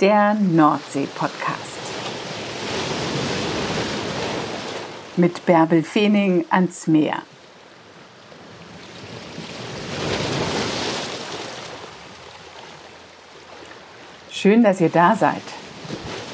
der 0.00 0.32
Nordsee-Podcast. 0.32 1.58
Mit 5.16 5.44
Bärbel 5.44 5.82
Feening 5.82 6.46
ans 6.48 6.86
Meer. 6.86 7.16
Schön, 14.30 14.62
dass 14.62 14.80
ihr 14.80 14.88
da 14.88 15.16
seid. 15.16 15.42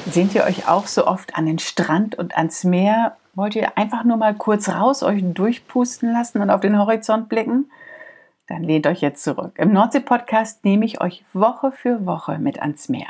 Sehnt 0.09 0.33
ihr 0.33 0.45
euch 0.45 0.69
auch 0.69 0.87
so 0.87 1.05
oft 1.05 1.35
an 1.35 1.45
den 1.45 1.59
Strand 1.59 2.15
und 2.15 2.37
ans 2.37 2.63
Meer? 2.63 3.17
Wollt 3.33 3.55
ihr 3.55 3.77
einfach 3.77 4.05
nur 4.05 4.15
mal 4.15 4.33
kurz 4.33 4.69
raus 4.69 5.03
euch 5.03 5.21
durchpusten 5.21 6.13
lassen 6.13 6.41
und 6.41 6.49
auf 6.51 6.61
den 6.61 6.79
Horizont 6.79 7.27
blicken? 7.27 7.69
Dann 8.47 8.63
lehnt 8.63 8.87
euch 8.87 9.01
jetzt 9.01 9.25
zurück. 9.25 9.55
Im 9.57 9.73
Nordsee-Podcast 9.73 10.63
nehme 10.63 10.85
ich 10.85 11.01
euch 11.01 11.25
Woche 11.33 11.73
für 11.73 12.05
Woche 12.05 12.39
mit 12.39 12.61
ans 12.61 12.87
Meer. 12.87 13.09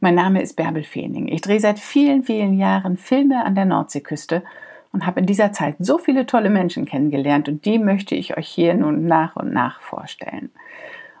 Mein 0.00 0.14
Name 0.14 0.42
ist 0.42 0.56
Bärbel 0.56 0.84
Feening. 0.84 1.28
Ich 1.28 1.40
drehe 1.40 1.60
seit 1.60 1.78
vielen, 1.78 2.22
vielen 2.22 2.54
Jahren 2.54 2.96
Filme 2.96 3.44
an 3.44 3.54
der 3.54 3.64
Nordseeküste 3.64 4.42
und 4.92 5.06
habe 5.06 5.20
in 5.20 5.26
dieser 5.26 5.52
Zeit 5.52 5.76
so 5.78 5.98
viele 5.98 6.26
tolle 6.26 6.50
Menschen 6.50 6.84
kennengelernt 6.84 7.48
und 7.48 7.64
die 7.64 7.78
möchte 7.78 8.14
ich 8.14 8.36
euch 8.36 8.48
hier 8.48 8.74
nun 8.74 9.06
nach 9.06 9.36
und 9.36 9.52
nach 9.52 9.80
vorstellen. 9.80 10.50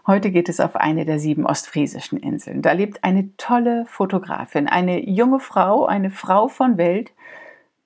Heute 0.06 0.32
geht 0.32 0.48
es 0.48 0.58
auf 0.58 0.74
eine 0.74 1.04
der 1.04 1.20
sieben 1.20 1.46
ostfriesischen 1.46 2.18
Inseln. 2.18 2.60
Da 2.60 2.72
lebt 2.72 3.04
eine 3.04 3.36
tolle 3.36 3.86
Fotografin, 3.86 4.66
eine 4.66 5.08
junge 5.08 5.38
Frau, 5.38 5.86
eine 5.86 6.10
Frau 6.10 6.48
von 6.48 6.76
Welt, 6.76 7.12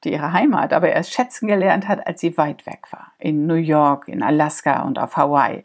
die 0.03 0.13
ihre 0.13 0.33
Heimat 0.33 0.73
aber 0.73 0.89
erst 0.89 1.13
schätzen 1.13 1.47
gelernt 1.47 1.89
hat, 1.89 2.07
als 2.07 2.21
sie 2.21 2.39
weit 2.39 2.67
weg 2.67 2.85
war. 2.91 3.13
In 3.19 3.47
New 3.47 3.55
York, 3.55 4.09
in 4.09 4.23
Alaska 4.23 4.83
und 4.83 4.99
auf 4.99 5.17
Hawaii. 5.17 5.65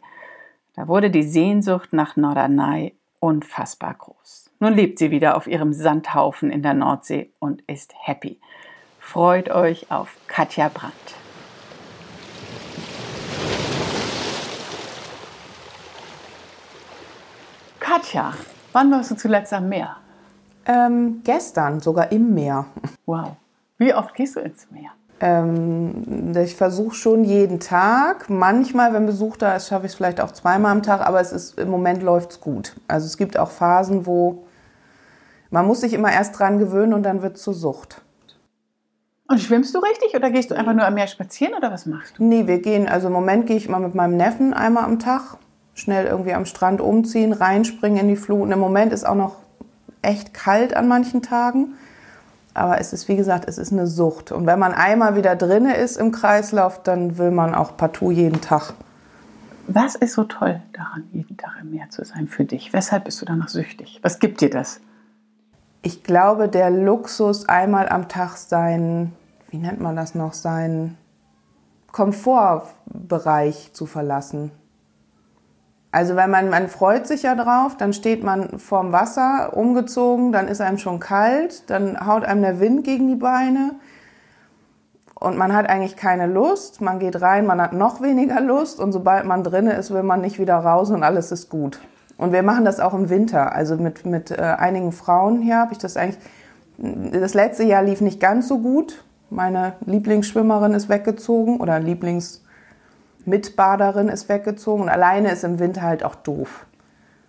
Da 0.74 0.88
wurde 0.88 1.10
die 1.10 1.22
Sehnsucht 1.22 1.92
nach 1.92 2.16
Norderney 2.16 2.94
unfassbar 3.18 3.94
groß. 3.94 4.51
Nun 4.62 4.74
lebt 4.74 5.00
sie 5.00 5.10
wieder 5.10 5.36
auf 5.36 5.48
ihrem 5.48 5.72
Sandhaufen 5.72 6.52
in 6.52 6.62
der 6.62 6.72
Nordsee 6.72 7.32
und 7.40 7.62
ist 7.62 7.92
happy. 7.98 8.38
Freut 9.00 9.50
euch 9.50 9.90
auf 9.90 10.16
Katja 10.28 10.68
Brandt. 10.68 10.94
Katja, 17.80 18.34
wann 18.70 18.92
warst 18.92 19.10
du 19.10 19.16
zuletzt 19.16 19.52
am 19.52 19.68
Meer? 19.68 19.96
Ähm, 20.64 21.22
gestern, 21.24 21.80
sogar 21.80 22.12
im 22.12 22.32
Meer. 22.32 22.66
Wow. 23.06 23.32
Wie 23.78 23.92
oft 23.92 24.14
gehst 24.14 24.36
du 24.36 24.40
ins 24.40 24.70
Meer? 24.70 24.90
Ähm, 25.18 26.32
ich 26.36 26.54
versuche 26.54 26.94
schon 26.94 27.24
jeden 27.24 27.58
Tag. 27.58 28.30
Manchmal, 28.30 28.92
wenn 28.92 29.06
Besuch 29.06 29.36
da 29.36 29.56
ist, 29.56 29.66
schaffe 29.66 29.86
ich 29.86 29.92
es 29.92 29.96
vielleicht 29.96 30.20
auch 30.20 30.30
zweimal 30.30 30.70
am 30.70 30.84
Tag, 30.84 31.00
aber 31.00 31.20
es 31.20 31.32
ist, 31.32 31.58
im 31.58 31.68
Moment 31.68 32.04
läuft 32.04 32.30
es 32.30 32.40
gut. 32.40 32.76
Also 32.86 33.06
es 33.06 33.16
gibt 33.16 33.36
auch 33.36 33.50
Phasen, 33.50 34.06
wo 34.06 34.44
man 35.52 35.66
muss 35.66 35.82
sich 35.82 35.92
immer 35.92 36.10
erst 36.10 36.38
dran 36.38 36.58
gewöhnen 36.58 36.94
und 36.94 37.04
dann 37.04 37.22
wird 37.22 37.36
es 37.36 37.42
zur 37.42 37.54
Sucht. 37.54 38.02
Und 39.28 39.38
schwimmst 39.38 39.74
du 39.74 39.78
richtig 39.78 40.14
oder 40.14 40.30
gehst 40.30 40.50
du 40.50 40.54
einfach 40.54 40.74
nur 40.74 40.84
am 40.84 40.94
Meer 40.94 41.06
spazieren 41.06 41.54
oder 41.54 41.70
was 41.70 41.86
machst 41.86 42.18
du? 42.18 42.24
Nee, 42.24 42.46
wir 42.46 42.58
gehen, 42.58 42.88
also 42.88 43.06
im 43.06 43.12
Moment 43.12 43.46
gehe 43.46 43.56
ich 43.56 43.66
immer 43.66 43.78
mit 43.78 43.94
meinem 43.94 44.16
Neffen 44.16 44.54
einmal 44.54 44.84
am 44.84 44.98
Tag, 44.98 45.36
schnell 45.74 46.06
irgendwie 46.06 46.32
am 46.32 46.46
Strand 46.46 46.80
umziehen, 46.80 47.32
reinspringen 47.32 48.00
in 48.00 48.08
die 48.08 48.16
Flut. 48.16 48.40
Und 48.42 48.52
im 48.52 48.58
Moment 48.58 48.92
ist 48.92 49.04
auch 49.04 49.14
noch 49.14 49.36
echt 50.00 50.34
kalt 50.34 50.74
an 50.74 50.88
manchen 50.88 51.22
Tagen. 51.22 51.74
Aber 52.54 52.80
es 52.80 52.92
ist, 52.92 53.08
wie 53.08 53.16
gesagt, 53.16 53.46
es 53.46 53.56
ist 53.56 53.72
eine 53.72 53.86
Sucht. 53.86 54.32
Und 54.32 54.46
wenn 54.46 54.58
man 54.58 54.72
einmal 54.72 55.16
wieder 55.16 55.36
drinne 55.36 55.76
ist 55.76 55.96
im 55.96 56.12
Kreislauf, 56.12 56.82
dann 56.82 57.16
will 57.18 57.30
man 57.30 57.54
auch 57.54 57.76
partout 57.76 58.10
jeden 58.10 58.40
Tag. 58.40 58.74
Was 59.66 59.94
ist 59.94 60.14
so 60.14 60.24
toll 60.24 60.60
daran, 60.72 61.04
jeden 61.12 61.36
Tag 61.36 61.52
im 61.60 61.70
Meer 61.70 61.88
zu 61.88 62.04
sein 62.04 62.28
für 62.28 62.44
dich? 62.44 62.72
Weshalb 62.72 63.04
bist 63.04 63.20
du 63.20 63.26
danach 63.26 63.48
süchtig? 63.48 64.00
Was 64.02 64.18
gibt 64.18 64.40
dir 64.40 64.50
das? 64.50 64.80
Ich 65.82 66.04
glaube, 66.04 66.48
der 66.48 66.70
Luxus, 66.70 67.48
einmal 67.48 67.88
am 67.88 68.08
Tag 68.08 68.36
sein, 68.36 69.12
wie 69.50 69.58
nennt 69.58 69.80
man 69.80 69.96
das 69.96 70.14
noch, 70.14 70.32
seinen 70.32 70.96
Komfortbereich 71.90 73.72
zu 73.72 73.86
verlassen. 73.86 74.52
Also 75.90 76.16
wenn 76.16 76.30
man, 76.30 76.48
man 76.48 76.68
freut 76.68 77.06
sich 77.06 77.24
ja 77.24 77.34
drauf, 77.34 77.76
dann 77.76 77.92
steht 77.92 78.22
man 78.22 78.58
vorm 78.60 78.92
Wasser 78.92 79.56
umgezogen, 79.56 80.32
dann 80.32 80.48
ist 80.48 80.60
einem 80.60 80.78
schon 80.78 81.00
kalt, 81.00 81.68
dann 81.68 82.06
haut 82.06 82.24
einem 82.24 82.42
der 82.42 82.60
Wind 82.60 82.84
gegen 82.84 83.08
die 83.08 83.16
Beine 83.16 83.72
und 85.14 85.36
man 85.36 85.52
hat 85.54 85.68
eigentlich 85.68 85.96
keine 85.96 86.26
Lust. 86.26 86.80
Man 86.80 86.98
geht 86.98 87.20
rein, 87.20 87.44
man 87.44 87.60
hat 87.60 87.72
noch 87.72 88.00
weniger 88.00 88.40
Lust 88.40 88.80
und 88.80 88.92
sobald 88.92 89.26
man 89.26 89.44
drinne 89.44 89.74
ist, 89.74 89.92
will 89.92 90.02
man 90.02 90.20
nicht 90.20 90.38
wieder 90.38 90.56
raus 90.56 90.90
und 90.90 91.02
alles 91.02 91.30
ist 91.30 91.50
gut. 91.50 91.78
Und 92.22 92.32
wir 92.32 92.44
machen 92.44 92.64
das 92.64 92.78
auch 92.78 92.94
im 92.94 93.10
Winter. 93.10 93.52
Also 93.52 93.76
mit, 93.76 94.06
mit 94.06 94.30
äh, 94.30 94.36
einigen 94.36 94.92
Frauen 94.92 95.42
hier 95.42 95.58
habe 95.58 95.72
ich 95.72 95.78
das 95.78 95.96
eigentlich. 95.96 96.22
Das 96.78 97.34
letzte 97.34 97.64
Jahr 97.64 97.82
lief 97.82 98.00
nicht 98.00 98.20
ganz 98.20 98.46
so 98.46 98.60
gut. 98.60 99.04
Meine 99.28 99.72
Lieblingsschwimmerin 99.86 100.72
ist 100.72 100.88
weggezogen 100.88 101.58
oder 101.58 101.80
Lieblings 101.80 102.44
Mitbaderin 103.24 104.08
ist 104.08 104.28
weggezogen 104.28 104.82
und 104.84 104.88
alleine 104.88 105.32
ist 105.32 105.42
im 105.42 105.58
Winter 105.58 105.82
halt 105.82 106.04
auch 106.04 106.14
doof. 106.14 106.66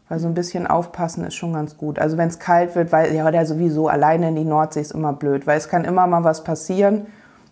Weil 0.10 0.20
so 0.20 0.28
ein 0.28 0.36
bisschen 0.36 0.68
aufpassen 0.68 1.26
ist 1.26 1.36
schon 1.36 1.54
ganz 1.54 1.76
gut. 1.76 1.98
Also 1.98 2.18
wenn 2.18 2.28
es 2.28 2.38
kalt 2.38 2.76
wird, 2.76 2.92
weil 2.92 3.16
ja 3.16 3.30
der 3.32 3.48
sowieso 3.48 3.88
alleine 3.88 4.30
in 4.30 4.36
die 4.36 4.46
Nordsee 4.46 4.82
ist 4.82 4.92
immer 4.92 5.14
blöd, 5.14 5.48
weil 5.48 5.58
es 5.58 5.70
kann 5.70 5.86
immer 5.86 6.06
mal 6.06 6.24
was 6.24 6.44
passieren 6.44 7.08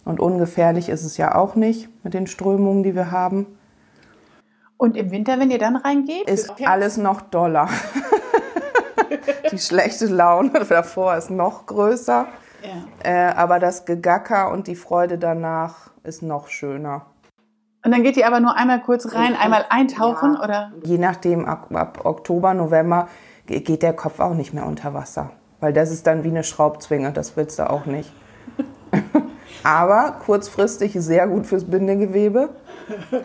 und 0.05 0.19
ungefährlich 0.19 0.89
ist 0.89 1.03
es 1.03 1.17
ja 1.17 1.33
auch 1.33 1.55
nicht 1.55 1.89
mit 2.03 2.13
den 2.13 2.27
Strömungen, 2.27 2.83
die 2.83 2.93
wir 2.93 3.09
haben. 3.09 3.47
Und 4.81 4.97
im 4.97 5.11
Winter, 5.11 5.37
wenn 5.37 5.51
ihr 5.51 5.59
dann 5.59 5.75
reingeht, 5.75 6.27
ist 6.27 6.55
alles 6.65 6.97
noch 6.97 7.21
doller. 7.21 7.69
die 9.51 9.59
schlechte 9.59 10.07
Laune 10.07 10.65
davor 10.67 11.15
ist 11.15 11.29
noch 11.29 11.67
größer. 11.67 12.25
Ja. 12.63 13.29
Äh, 13.29 13.33
aber 13.35 13.59
das 13.59 13.85
Gegacker 13.85 14.51
und 14.51 14.65
die 14.65 14.75
Freude 14.75 15.19
danach 15.19 15.91
ist 16.03 16.23
noch 16.23 16.47
schöner. 16.47 17.05
Und 17.85 17.91
dann 17.91 18.01
geht 18.01 18.15
die 18.15 18.25
aber 18.25 18.39
nur 18.39 18.57
einmal 18.57 18.81
kurz 18.81 19.13
rein, 19.13 19.35
einmal 19.35 19.67
eintauchen, 19.69 20.33
ja. 20.33 20.43
oder? 20.43 20.71
Je 20.83 20.97
nachdem, 20.97 21.45
ab, 21.45 21.67
ab, 21.71 22.03
Oktober, 22.03 22.55
November 22.55 23.07
geht 23.45 23.83
der 23.83 23.93
Kopf 23.93 24.19
auch 24.19 24.33
nicht 24.33 24.51
mehr 24.51 24.65
unter 24.65 24.95
Wasser. 24.95 25.29
Weil 25.59 25.73
das 25.73 25.91
ist 25.91 26.07
dann 26.07 26.23
wie 26.23 26.29
eine 26.29 26.43
Schraubzwinge, 26.43 27.11
das 27.11 27.37
willst 27.37 27.59
du 27.59 27.69
auch 27.69 27.85
nicht. 27.85 28.11
aber 29.63 30.15
kurzfristig 30.25 30.93
sehr 30.93 31.27
gut 31.27 31.45
fürs 31.45 31.65
Bindegewebe. 31.65 32.49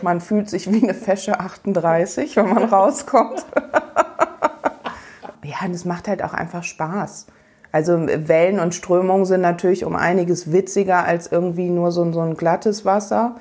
Man 0.03 0.21
fühlt 0.21 0.49
sich 0.49 0.71
wie 0.71 0.83
eine 0.83 0.95
Fesche 0.95 1.41
38, 1.41 2.37
wenn 2.37 2.53
man 2.53 2.65
rauskommt. 2.65 3.45
ja, 5.45 5.57
und 5.65 5.73
es 5.73 5.85
macht 5.85 6.09
halt 6.09 6.23
auch 6.23 6.35
einfach 6.35 6.65
Spaß. 6.65 7.27
Also 7.73 8.07
Wellen 8.07 8.59
und 8.59 8.75
Strömungen 8.75 9.27
sind 9.27 9.43
natürlich 9.43 9.85
um 9.85 9.97
einiges 9.97 10.53
witziger 10.53 11.05
als 11.05 11.31
irgendwie 11.31 11.69
nur 11.69 11.93
so, 11.93 12.11
so 12.13 12.21
ein 12.21 12.37
glattes 12.37 12.85
Wasser. 12.85 13.37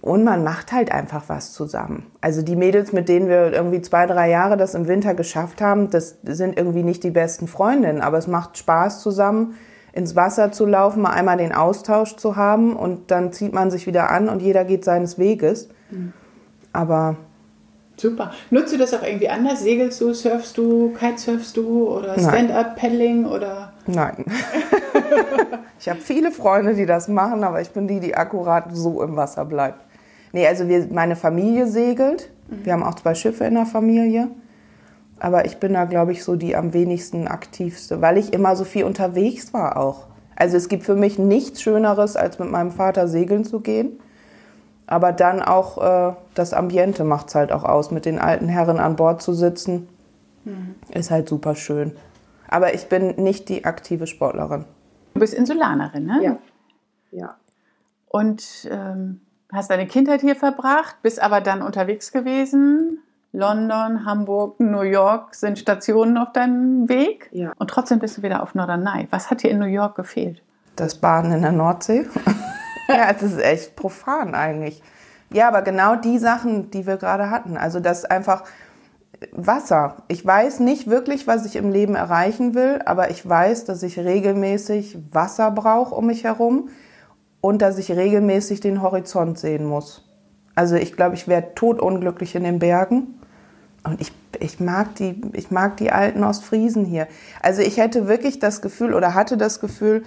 Und 0.00 0.24
man 0.24 0.44
macht 0.44 0.72
halt 0.72 0.92
einfach 0.92 1.24
was 1.26 1.52
zusammen. 1.52 2.06
Also 2.20 2.42
die 2.42 2.56
Mädels, 2.56 2.92
mit 2.92 3.08
denen 3.08 3.28
wir 3.28 3.52
irgendwie 3.52 3.82
zwei, 3.82 4.06
drei 4.06 4.30
Jahre 4.30 4.56
das 4.56 4.74
im 4.74 4.88
Winter 4.88 5.14
geschafft 5.14 5.60
haben, 5.60 5.90
das 5.90 6.18
sind 6.22 6.56
irgendwie 6.56 6.82
nicht 6.82 7.04
die 7.04 7.10
besten 7.10 7.48
Freundinnen, 7.48 8.00
aber 8.00 8.16
es 8.16 8.26
macht 8.26 8.56
Spaß 8.56 9.02
zusammen 9.02 9.56
ins 9.92 10.16
Wasser 10.16 10.52
zu 10.52 10.66
laufen, 10.66 11.02
mal 11.02 11.10
einmal 11.10 11.36
den 11.36 11.52
Austausch 11.52 12.16
zu 12.16 12.36
haben 12.36 12.76
und 12.76 13.10
dann 13.10 13.32
zieht 13.32 13.52
man 13.52 13.70
sich 13.70 13.86
wieder 13.86 14.10
an 14.10 14.28
und 14.28 14.40
jeder 14.42 14.64
geht 14.64 14.84
seines 14.84 15.18
Weges. 15.18 15.68
Mhm. 15.90 16.12
Aber 16.72 17.16
Super. 18.00 18.32
Nutzt 18.48 18.72
du 18.72 18.78
das 18.78 18.94
auch 18.94 19.02
irgendwie 19.02 19.28
anders? 19.28 19.62
Segelst 19.62 20.00
du, 20.00 20.14
surfst 20.14 20.56
du, 20.56 20.94
kitesurfst 20.98 21.54
du 21.54 21.86
oder 21.90 22.18
Stand-up-Paddling 22.18 23.26
oder? 23.26 23.74
Nein. 23.86 24.24
ich 25.78 25.86
habe 25.86 26.00
viele 26.00 26.30
Freunde, 26.30 26.74
die 26.74 26.86
das 26.86 27.08
machen, 27.08 27.44
aber 27.44 27.60
ich 27.60 27.70
bin 27.72 27.86
die, 27.88 28.00
die 28.00 28.14
akkurat 28.14 28.68
so 28.72 29.02
im 29.02 29.16
Wasser 29.16 29.44
bleibt. 29.44 29.84
Nee, 30.32 30.46
also 30.46 30.66
wir, 30.66 30.86
meine 30.90 31.14
Familie 31.14 31.66
segelt. 31.66 32.30
Mhm. 32.48 32.64
Wir 32.64 32.72
haben 32.72 32.84
auch 32.84 32.94
zwei 32.94 33.14
Schiffe 33.14 33.44
in 33.44 33.54
der 33.54 33.66
Familie. 33.66 34.28
Aber 35.20 35.44
ich 35.44 35.58
bin 35.58 35.74
da, 35.74 35.84
glaube 35.84 36.12
ich, 36.12 36.24
so 36.24 36.34
die 36.34 36.56
am 36.56 36.72
wenigsten 36.72 37.28
aktivste, 37.28 38.00
weil 38.00 38.16
ich 38.16 38.32
immer 38.32 38.56
so 38.56 38.64
viel 38.64 38.84
unterwegs 38.84 39.52
war 39.52 39.76
auch. 39.76 40.06
Also 40.34 40.56
es 40.56 40.68
gibt 40.68 40.84
für 40.84 40.96
mich 40.96 41.18
nichts 41.18 41.60
Schöneres, 41.60 42.16
als 42.16 42.38
mit 42.38 42.50
meinem 42.50 42.70
Vater 42.72 43.06
segeln 43.06 43.44
zu 43.44 43.60
gehen. 43.60 44.00
Aber 44.86 45.12
dann 45.12 45.42
auch 45.42 45.78
äh, 46.10 46.14
das 46.34 46.54
Ambiente 46.54 47.04
macht 47.04 47.28
es 47.28 47.34
halt 47.34 47.52
auch 47.52 47.64
aus, 47.64 47.90
mit 47.90 48.06
den 48.06 48.18
alten 48.18 48.48
Herren 48.48 48.80
an 48.80 48.96
Bord 48.96 49.20
zu 49.20 49.34
sitzen. 49.34 49.86
Mhm. 50.44 50.74
Ist 50.88 51.10
halt 51.10 51.28
super 51.28 51.54
schön. 51.54 51.92
Aber 52.48 52.74
ich 52.74 52.88
bin 52.88 53.22
nicht 53.22 53.50
die 53.50 53.66
aktive 53.66 54.06
Sportlerin. 54.06 54.64
Du 55.14 55.20
bist 55.20 55.34
Insulanerin, 55.34 56.06
ne? 56.06 56.20
Ja. 56.22 56.38
ja. 57.10 57.36
Und 58.08 58.68
ähm, 58.70 59.20
hast 59.52 59.70
deine 59.70 59.86
Kindheit 59.86 60.22
hier 60.22 60.34
verbracht, 60.34 60.96
bist 61.02 61.22
aber 61.22 61.40
dann 61.42 61.62
unterwegs 61.62 62.10
gewesen. 62.10 62.98
London, 63.32 64.04
Hamburg, 64.04 64.58
New 64.58 64.82
York 64.82 65.34
sind 65.34 65.58
Stationen 65.58 66.18
auf 66.18 66.32
deinem 66.32 66.88
Weg. 66.88 67.28
Ja. 67.32 67.52
Und 67.58 67.70
trotzdem 67.70 68.00
bist 68.00 68.18
du 68.18 68.22
wieder 68.22 68.42
auf 68.42 68.54
Norderney. 68.54 69.06
Was 69.10 69.30
hat 69.30 69.42
dir 69.42 69.50
in 69.50 69.58
New 69.58 69.66
York 69.66 69.94
gefehlt? 69.94 70.42
Das 70.76 70.96
Baden 70.96 71.32
in 71.32 71.42
der 71.42 71.52
Nordsee. 71.52 72.06
ja, 72.88 73.10
es 73.10 73.22
ist 73.22 73.40
echt 73.40 73.76
profan 73.76 74.34
eigentlich. 74.34 74.82
Ja, 75.32 75.46
aber 75.46 75.62
genau 75.62 75.94
die 75.94 76.18
Sachen, 76.18 76.70
die 76.70 76.86
wir 76.86 76.96
gerade 76.96 77.30
hatten. 77.30 77.56
Also, 77.56 77.78
dass 77.78 78.04
einfach 78.04 78.42
Wasser. 79.32 80.02
Ich 80.08 80.24
weiß 80.24 80.60
nicht 80.60 80.88
wirklich, 80.88 81.26
was 81.26 81.46
ich 81.46 81.56
im 81.56 81.70
Leben 81.70 81.94
erreichen 81.94 82.54
will, 82.54 82.80
aber 82.84 83.10
ich 83.10 83.28
weiß, 83.28 83.64
dass 83.64 83.82
ich 83.82 83.98
regelmäßig 83.98 84.98
Wasser 85.12 85.50
brauche 85.50 85.94
um 85.94 86.06
mich 86.06 86.24
herum 86.24 86.70
und 87.40 87.62
dass 87.62 87.78
ich 87.78 87.92
regelmäßig 87.92 88.60
den 88.60 88.82
Horizont 88.82 89.38
sehen 89.38 89.66
muss. 89.66 90.08
Also 90.54 90.76
ich 90.76 90.94
glaube, 90.94 91.14
ich 91.14 91.28
wäre 91.28 91.54
totunglücklich 91.54 92.34
in 92.34 92.44
den 92.44 92.58
Bergen. 92.58 93.19
Und 93.84 94.00
ich, 94.00 94.12
ich, 94.38 94.60
mag 94.60 94.94
die, 94.96 95.20
ich 95.32 95.50
mag 95.50 95.76
die 95.78 95.90
alten 95.90 96.22
Ostfriesen 96.22 96.84
hier. 96.84 97.08
Also 97.40 97.62
ich 97.62 97.78
hätte 97.78 98.08
wirklich 98.08 98.38
das 98.38 98.62
Gefühl 98.62 98.94
oder 98.94 99.14
hatte 99.14 99.36
das 99.36 99.60
Gefühl, 99.60 100.02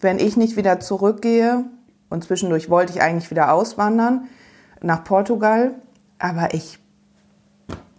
wenn 0.00 0.18
ich 0.18 0.36
nicht 0.36 0.56
wieder 0.56 0.80
zurückgehe, 0.80 1.64
und 2.10 2.24
zwischendurch 2.24 2.70
wollte 2.70 2.92
ich 2.92 3.02
eigentlich 3.02 3.30
wieder 3.30 3.52
auswandern 3.52 4.28
nach 4.80 5.04
Portugal, 5.04 5.72
aber 6.18 6.54
ich, 6.54 6.78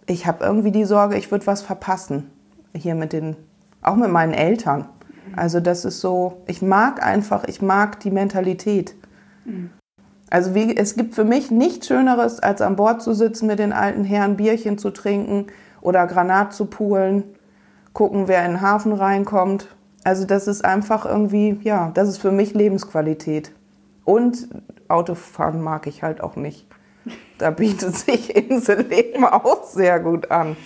ich 0.06 0.26
habe 0.26 0.44
irgendwie 0.44 0.72
die 0.72 0.84
Sorge, 0.84 1.16
ich 1.16 1.30
würde 1.30 1.46
was 1.46 1.62
verpassen. 1.62 2.30
Hier 2.74 2.94
mit 2.94 3.12
den, 3.12 3.36
auch 3.82 3.96
mit 3.96 4.10
meinen 4.10 4.32
Eltern. 4.32 4.88
Also 5.36 5.60
das 5.60 5.84
ist 5.84 6.00
so, 6.00 6.42
ich 6.46 6.62
mag 6.62 7.04
einfach, 7.04 7.44
ich 7.44 7.62
mag 7.62 8.00
die 8.00 8.10
Mentalität. 8.10 8.94
Also 10.30 10.54
wie, 10.54 10.76
es 10.76 10.94
gibt 10.94 11.16
für 11.16 11.24
mich 11.24 11.50
nichts 11.50 11.88
Schöneres, 11.88 12.38
als 12.38 12.62
an 12.62 12.76
Bord 12.76 13.02
zu 13.02 13.12
sitzen 13.12 13.48
mit 13.48 13.58
den 13.58 13.72
alten 13.72 14.04
Herren, 14.04 14.36
Bierchen 14.36 14.78
zu 14.78 14.90
trinken 14.90 15.48
oder 15.80 16.06
Granat 16.06 16.54
zu 16.54 16.66
poolen, 16.66 17.24
gucken, 17.92 18.28
wer 18.28 18.44
in 18.46 18.52
den 18.52 18.60
Hafen 18.60 18.92
reinkommt. 18.92 19.66
Also 20.04 20.24
das 20.24 20.46
ist 20.46 20.64
einfach 20.64 21.04
irgendwie, 21.04 21.58
ja, 21.62 21.90
das 21.94 22.08
ist 22.08 22.18
für 22.18 22.30
mich 22.30 22.54
Lebensqualität. 22.54 23.52
Und 24.04 24.48
Autofahren 24.88 25.60
mag 25.60 25.88
ich 25.88 26.04
halt 26.04 26.20
auch 26.22 26.36
nicht. 26.36 26.66
Da 27.38 27.50
bietet 27.50 27.96
sich 27.96 28.34
Inselleben 28.50 29.24
auch 29.24 29.64
sehr 29.64 29.98
gut 29.98 30.30
an. 30.30 30.56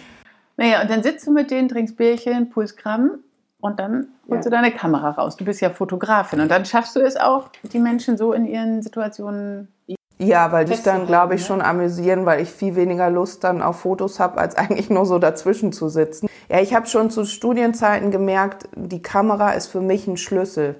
Naja, 0.56 0.82
und 0.82 0.90
dann 0.90 1.02
sitzt 1.02 1.26
du 1.26 1.32
mit 1.32 1.50
denen, 1.50 1.68
trinkst 1.68 1.96
Bierchen, 1.96 2.50
Pulskram 2.50 3.18
und 3.64 3.80
dann 3.80 4.08
holst 4.28 4.44
ja. 4.44 4.50
du 4.50 4.56
deine 4.56 4.72
Kamera 4.72 5.12
raus. 5.12 5.36
Du 5.36 5.44
bist 5.46 5.62
ja 5.62 5.70
Fotografin 5.70 6.40
und 6.40 6.50
dann 6.50 6.66
schaffst 6.66 6.96
du 6.96 7.00
es 7.00 7.16
auch, 7.16 7.48
die 7.72 7.78
Menschen 7.78 8.18
so 8.18 8.34
in 8.34 8.44
ihren 8.44 8.82
Situationen. 8.82 9.68
Ja, 10.18 10.52
weil 10.52 10.66
dich 10.66 10.82
dann, 10.82 11.06
glaube 11.06 11.34
ich, 11.34 11.40
ne? 11.40 11.46
schon 11.46 11.62
amüsieren, 11.62 12.26
weil 12.26 12.42
ich 12.42 12.50
viel 12.50 12.76
weniger 12.76 13.08
Lust 13.08 13.42
dann 13.42 13.62
auf 13.62 13.80
Fotos 13.80 14.20
habe, 14.20 14.36
als 14.36 14.54
eigentlich 14.58 14.90
nur 14.90 15.06
so 15.06 15.18
dazwischen 15.18 15.72
zu 15.72 15.88
sitzen. 15.88 16.28
Ja, 16.50 16.60
ich 16.60 16.74
habe 16.74 16.86
schon 16.86 17.08
zu 17.08 17.24
Studienzeiten 17.24 18.10
gemerkt, 18.10 18.68
die 18.76 19.00
Kamera 19.00 19.52
ist 19.52 19.68
für 19.68 19.80
mich 19.80 20.06
ein 20.06 20.18
Schlüssel, 20.18 20.74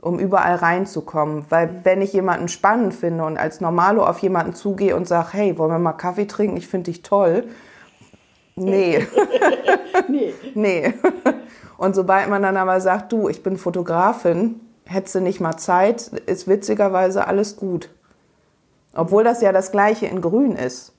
um 0.00 0.18
überall 0.18 0.56
reinzukommen. 0.56 1.44
Weil 1.50 1.82
wenn 1.84 2.02
ich 2.02 2.12
jemanden 2.12 2.48
spannend 2.48 2.94
finde 2.94 3.22
und 3.22 3.38
als 3.38 3.60
Normalo 3.60 4.04
auf 4.04 4.18
jemanden 4.18 4.54
zugehe 4.54 4.96
und 4.96 5.06
sage, 5.06 5.28
hey, 5.34 5.56
wollen 5.56 5.70
wir 5.70 5.78
mal 5.78 5.92
Kaffee 5.92 6.26
trinken, 6.26 6.56
ich 6.56 6.66
finde 6.66 6.90
dich 6.90 7.02
toll. 7.02 7.44
Nee. 8.66 9.06
nee. 10.08 10.34
nee. 10.54 10.94
Und 11.76 11.94
sobald 11.94 12.28
man 12.28 12.42
dann 12.42 12.56
aber 12.56 12.80
sagt, 12.80 13.12
du, 13.12 13.28
ich 13.28 13.42
bin 13.42 13.56
Fotografin, 13.56 14.60
hättest 14.84 15.16
du 15.16 15.20
nicht 15.20 15.40
mal 15.40 15.56
Zeit, 15.56 16.08
ist 16.26 16.48
witzigerweise 16.48 17.26
alles 17.26 17.56
gut. 17.56 17.90
Obwohl 18.94 19.22
das 19.22 19.40
ja 19.42 19.52
das 19.52 19.70
gleiche 19.70 20.06
in 20.06 20.20
Grün 20.20 20.52
ist. 20.52 20.92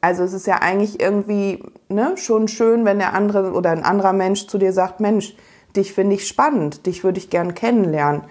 Also 0.00 0.22
es 0.22 0.32
ist 0.32 0.46
ja 0.46 0.56
eigentlich 0.56 1.00
irgendwie 1.00 1.62
ne, 1.88 2.16
schon 2.16 2.48
schön, 2.48 2.84
wenn 2.84 2.98
der 2.98 3.14
andere 3.14 3.52
oder 3.52 3.70
ein 3.70 3.82
anderer 3.82 4.12
Mensch 4.12 4.46
zu 4.46 4.56
dir 4.58 4.72
sagt, 4.72 5.00
Mensch, 5.00 5.36
dich 5.74 5.92
finde 5.92 6.14
ich 6.14 6.28
spannend, 6.28 6.86
dich 6.86 7.02
würde 7.02 7.18
ich 7.18 7.30
gern 7.30 7.54
kennenlernen. 7.54 8.22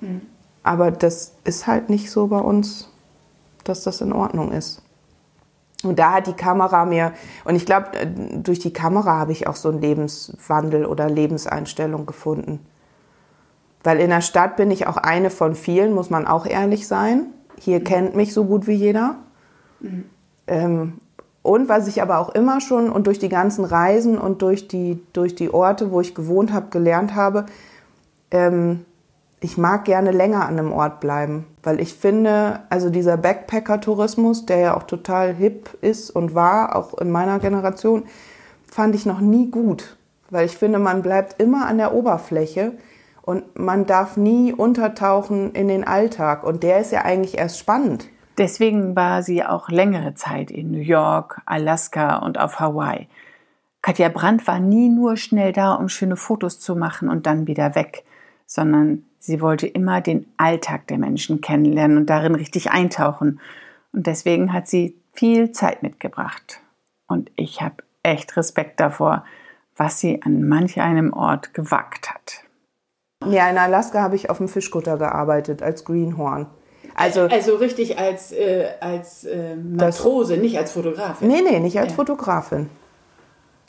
Mhm. 0.00 0.22
Aber 0.62 0.90
das 0.90 1.34
ist 1.44 1.66
halt 1.66 1.90
nicht 1.90 2.10
so 2.10 2.28
bei 2.28 2.38
uns, 2.38 2.88
dass 3.64 3.82
das 3.82 4.00
in 4.00 4.12
Ordnung 4.12 4.52
ist. 4.52 4.82
Und 5.82 5.98
da 5.98 6.12
hat 6.12 6.26
die 6.26 6.32
Kamera 6.32 6.84
mir, 6.84 7.12
und 7.44 7.56
ich 7.56 7.66
glaube, 7.66 7.98
äh, 7.98 8.06
durch 8.06 8.58
die 8.58 8.72
Kamera 8.72 9.18
habe 9.18 9.32
ich 9.32 9.46
auch 9.46 9.56
so 9.56 9.68
einen 9.68 9.80
Lebenswandel 9.80 10.86
oder 10.86 11.08
Lebenseinstellung 11.08 12.06
gefunden. 12.06 12.60
Weil 13.82 13.98
in 13.98 14.10
der 14.10 14.20
Stadt 14.20 14.56
bin 14.56 14.70
ich 14.70 14.86
auch 14.86 14.96
eine 14.96 15.30
von 15.30 15.54
vielen, 15.54 15.92
muss 15.92 16.10
man 16.10 16.26
auch 16.26 16.46
ehrlich 16.46 16.86
sein. 16.86 17.26
Hier 17.58 17.80
mhm. 17.80 17.84
kennt 17.84 18.16
mich 18.16 18.32
so 18.32 18.44
gut 18.44 18.66
wie 18.66 18.74
jeder. 18.74 19.16
Mhm. 19.80 20.04
Ähm, 20.46 20.92
und 21.42 21.68
was 21.68 21.88
ich 21.88 22.00
aber 22.00 22.18
auch 22.18 22.28
immer 22.28 22.60
schon 22.60 22.90
und 22.90 23.08
durch 23.08 23.18
die 23.18 23.28
ganzen 23.28 23.64
Reisen 23.64 24.16
und 24.16 24.42
durch 24.42 24.68
die, 24.68 25.02
durch 25.12 25.34
die 25.34 25.52
Orte, 25.52 25.90
wo 25.90 26.00
ich 26.00 26.14
gewohnt 26.14 26.52
habe, 26.52 26.68
gelernt 26.70 27.16
habe, 27.16 27.46
ähm, 28.30 28.84
ich 29.42 29.58
mag 29.58 29.84
gerne 29.84 30.12
länger 30.12 30.46
an 30.46 30.58
einem 30.58 30.72
Ort 30.72 31.00
bleiben, 31.00 31.46
weil 31.64 31.80
ich 31.80 31.94
finde, 31.94 32.60
also 32.70 32.90
dieser 32.90 33.16
Backpacker-Tourismus, 33.16 34.46
der 34.46 34.58
ja 34.58 34.76
auch 34.76 34.84
total 34.84 35.34
hip 35.34 35.76
ist 35.80 36.10
und 36.10 36.34
war, 36.34 36.76
auch 36.76 36.94
in 36.98 37.10
meiner 37.10 37.40
Generation, 37.40 38.04
fand 38.64 38.94
ich 38.94 39.04
noch 39.04 39.20
nie 39.20 39.50
gut, 39.50 39.96
weil 40.30 40.46
ich 40.46 40.56
finde, 40.56 40.78
man 40.78 41.02
bleibt 41.02 41.42
immer 41.42 41.66
an 41.66 41.78
der 41.78 41.92
Oberfläche 41.92 42.74
und 43.20 43.58
man 43.58 43.84
darf 43.84 44.16
nie 44.16 44.52
untertauchen 44.52 45.52
in 45.52 45.66
den 45.66 45.84
Alltag 45.84 46.44
und 46.44 46.62
der 46.62 46.80
ist 46.80 46.92
ja 46.92 47.02
eigentlich 47.02 47.36
erst 47.36 47.58
spannend. 47.58 48.08
Deswegen 48.38 48.94
war 48.94 49.24
sie 49.24 49.44
auch 49.44 49.68
längere 49.70 50.14
Zeit 50.14 50.52
in 50.52 50.70
New 50.70 50.78
York, 50.78 51.42
Alaska 51.46 52.18
und 52.18 52.38
auf 52.38 52.60
Hawaii. 52.60 53.08
Katja 53.82 54.08
Brandt 54.08 54.46
war 54.46 54.60
nie 54.60 54.88
nur 54.88 55.16
schnell 55.16 55.52
da, 55.52 55.74
um 55.74 55.88
schöne 55.88 56.16
Fotos 56.16 56.60
zu 56.60 56.76
machen 56.76 57.08
und 57.08 57.26
dann 57.26 57.48
wieder 57.48 57.74
weg, 57.74 58.04
sondern 58.46 59.04
Sie 59.24 59.40
wollte 59.40 59.68
immer 59.68 60.00
den 60.00 60.26
Alltag 60.36 60.88
der 60.88 60.98
Menschen 60.98 61.40
kennenlernen 61.40 61.96
und 61.96 62.10
darin 62.10 62.34
richtig 62.34 62.72
eintauchen. 62.72 63.38
Und 63.92 64.08
deswegen 64.08 64.52
hat 64.52 64.66
sie 64.66 65.00
viel 65.12 65.52
Zeit 65.52 65.84
mitgebracht. 65.84 66.60
Und 67.06 67.30
ich 67.36 67.62
habe 67.62 67.84
echt 68.02 68.36
Respekt 68.36 68.80
davor, 68.80 69.24
was 69.76 70.00
sie 70.00 70.20
an 70.22 70.48
manch 70.48 70.80
einem 70.80 71.12
Ort 71.12 71.54
gewagt 71.54 72.10
hat. 72.10 72.42
Ja, 73.30 73.48
in 73.48 73.58
Alaska 73.58 74.02
habe 74.02 74.16
ich 74.16 74.28
auf 74.28 74.38
dem 74.38 74.48
Fischkutter 74.48 74.98
gearbeitet 74.98 75.62
als 75.62 75.84
Greenhorn. 75.84 76.48
Also, 76.96 77.20
also 77.20 77.54
richtig 77.54 78.00
als, 78.00 78.32
äh, 78.32 78.72
als 78.80 79.22
äh, 79.22 79.54
Matrose, 79.54 80.34
das, 80.34 80.42
nicht 80.42 80.58
als 80.58 80.72
Fotografin. 80.72 81.28
Nee, 81.28 81.42
nee, 81.48 81.60
nicht 81.60 81.78
als 81.78 81.90
ja. 81.90 81.94
Fotografin. 81.94 82.68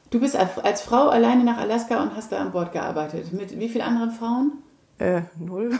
Du 0.09 0.19
bist 0.19 0.35
als 0.35 0.81
Frau 0.81 1.09
alleine 1.09 1.43
nach 1.43 1.59
Alaska 1.59 2.01
und 2.01 2.15
hast 2.15 2.31
da 2.31 2.39
an 2.39 2.51
Bord 2.51 2.71
gearbeitet. 2.71 3.31
Mit 3.33 3.59
wie 3.59 3.69
vielen 3.69 3.85
anderen 3.85 4.09
Frauen? 4.09 4.62
Äh, 4.99 5.21
null. 5.37 5.71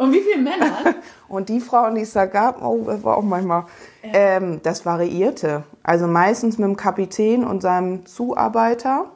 Und 0.00 0.12
wie 0.12 0.20
viele 0.20 0.42
Männer? 0.42 0.94
Und 1.28 1.50
die 1.50 1.60
Frauen, 1.60 1.94
die 1.94 2.00
es 2.00 2.14
da 2.14 2.24
gab, 2.24 2.64
oh, 2.64 2.84
das 2.86 3.04
war 3.04 3.18
auch 3.18 3.22
manchmal, 3.22 3.64
ja. 4.02 4.10
ähm, 4.14 4.60
das 4.62 4.86
variierte. 4.86 5.64
Also 5.82 6.06
meistens 6.06 6.56
mit 6.56 6.66
dem 6.66 6.76
Kapitän 6.76 7.44
und 7.44 7.60
seinem 7.60 8.06
Zuarbeiter. 8.06 9.10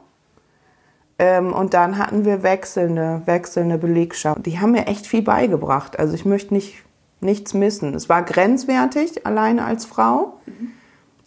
Ähm, 1.17 1.53
und 1.53 1.73
dann 1.73 1.97
hatten 1.97 2.23
wir 2.23 2.43
wechselnde, 2.43 3.23
wechselnde 3.25 3.79
Belegschaft. 3.79 4.45
Die 4.45 4.59
haben 4.59 4.73
mir 4.73 4.85
echt 4.85 5.07
viel 5.07 5.23
beigebracht. 5.23 5.97
Also 5.97 6.13
ich 6.13 6.23
möchte 6.23 6.53
nicht, 6.53 6.83
nichts 7.19 7.55
missen. 7.55 7.95
Es 7.95 8.07
war 8.07 8.21
grenzwertig, 8.21 9.25
alleine 9.25 9.65
als 9.65 9.85
Frau. 9.85 10.37
Mhm. 10.45 10.71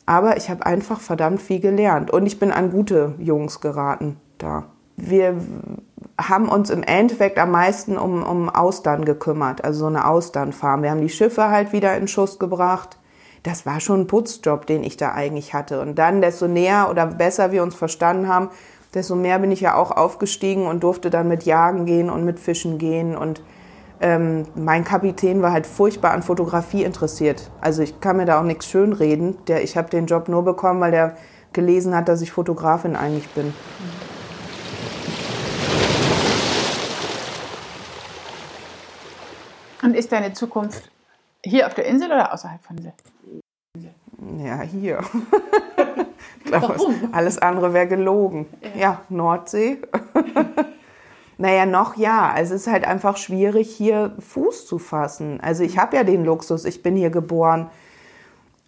Aber 0.06 0.36
ich 0.36 0.50
habe 0.50 0.64
einfach 0.64 1.00
verdammt 1.00 1.42
viel 1.42 1.58
gelernt. 1.58 2.12
Und 2.12 2.26
ich 2.26 2.38
bin 2.38 2.52
an 2.52 2.70
gute 2.70 3.14
Jungs 3.18 3.60
geraten 3.60 4.18
da. 4.38 4.66
Wir 4.96 5.34
haben 6.18 6.48
uns 6.48 6.70
im 6.70 6.82
Endeffekt 6.82 7.38
am 7.38 7.52
meisten 7.52 7.96
um, 7.96 8.24
um 8.24 8.48
Austern 8.50 9.04
gekümmert, 9.04 9.64
also 9.64 9.80
so 9.80 9.86
eine 9.86 10.06
Austernfarm. 10.06 10.82
Wir 10.82 10.90
haben 10.90 11.00
die 11.00 11.08
Schiffe 11.08 11.48
halt 11.48 11.72
wieder 11.72 11.96
in 11.96 12.08
Schuss 12.08 12.38
gebracht. 12.38 12.98
Das 13.44 13.66
war 13.66 13.78
schon 13.78 14.00
ein 14.00 14.06
Putzjob, 14.08 14.66
den 14.66 14.82
ich 14.82 14.96
da 14.96 15.12
eigentlich 15.12 15.54
hatte. 15.54 15.80
Und 15.80 15.96
dann, 15.96 16.20
desto 16.20 16.48
näher 16.48 16.88
oder 16.90 17.06
besser 17.06 17.52
wir 17.52 17.62
uns 17.62 17.76
verstanden 17.76 18.28
haben, 18.28 18.50
desto 18.94 19.14
mehr 19.14 19.38
bin 19.38 19.52
ich 19.52 19.60
ja 19.60 19.76
auch 19.76 19.92
aufgestiegen 19.92 20.66
und 20.66 20.82
durfte 20.82 21.08
dann 21.08 21.28
mit 21.28 21.44
Jagen 21.44 21.86
gehen 21.86 22.10
und 22.10 22.24
mit 22.24 22.40
Fischen 22.40 22.78
gehen. 22.78 23.16
Und 23.16 23.40
ähm, 24.00 24.44
mein 24.56 24.82
Kapitän 24.82 25.40
war 25.40 25.52
halt 25.52 25.66
furchtbar 25.66 26.10
an 26.10 26.22
Fotografie 26.22 26.82
interessiert. 26.82 27.50
Also 27.60 27.82
ich 27.82 28.00
kann 28.00 28.16
mir 28.16 28.24
da 28.24 28.40
auch 28.40 28.44
nichts 28.44 28.66
schönreden. 28.66 29.36
Der, 29.46 29.62
ich 29.62 29.76
habe 29.76 29.88
den 29.88 30.06
Job 30.06 30.28
nur 30.28 30.44
bekommen, 30.44 30.80
weil 30.80 30.90
der 30.90 31.16
gelesen 31.52 31.94
hat, 31.94 32.08
dass 32.08 32.22
ich 32.22 32.32
Fotografin 32.32 32.96
eigentlich 32.96 33.28
bin. 33.30 33.54
Und 39.88 39.94
ist 39.94 40.12
deine 40.12 40.34
Zukunft 40.34 40.90
hier 41.42 41.66
auf 41.66 41.72
der 41.72 41.86
Insel 41.86 42.08
oder 42.08 42.34
außerhalb 42.34 42.62
von 42.62 42.76
der 42.76 42.92
Insel? 43.74 43.94
Ja, 44.46 44.60
hier. 44.60 44.98
glaube, 46.44 46.68
Warum? 46.68 47.08
Alles 47.12 47.38
andere 47.38 47.72
wäre 47.72 47.88
gelogen. 47.88 48.44
Ja, 48.60 48.78
ja 48.78 49.00
Nordsee. 49.08 49.78
naja, 51.38 51.64
noch 51.64 51.96
ja. 51.96 52.30
Also 52.30 52.54
es 52.54 52.66
ist 52.66 52.66
halt 52.70 52.86
einfach 52.86 53.16
schwierig, 53.16 53.74
hier 53.74 54.14
Fuß 54.18 54.66
zu 54.66 54.78
fassen. 54.78 55.40
Also 55.40 55.64
ich 55.64 55.78
habe 55.78 55.96
ja 55.96 56.04
den 56.04 56.22
Luxus, 56.22 56.66
ich 56.66 56.82
bin 56.82 56.94
hier 56.94 57.08
geboren. 57.08 57.70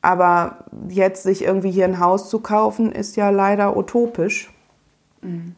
Aber 0.00 0.64
jetzt 0.88 1.24
sich 1.24 1.44
irgendwie 1.44 1.70
hier 1.70 1.84
ein 1.84 2.00
Haus 2.00 2.30
zu 2.30 2.40
kaufen, 2.40 2.92
ist 2.92 3.16
ja 3.16 3.28
leider 3.28 3.76
utopisch. 3.76 4.50
Mhm. 5.20 5.54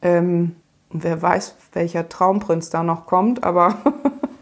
Ähm, 0.00 0.54
wer 0.90 1.20
weiß, 1.20 1.56
welcher 1.72 2.08
Traumprinz 2.08 2.70
da 2.70 2.84
noch 2.84 3.06
kommt, 3.06 3.42
aber 3.42 3.78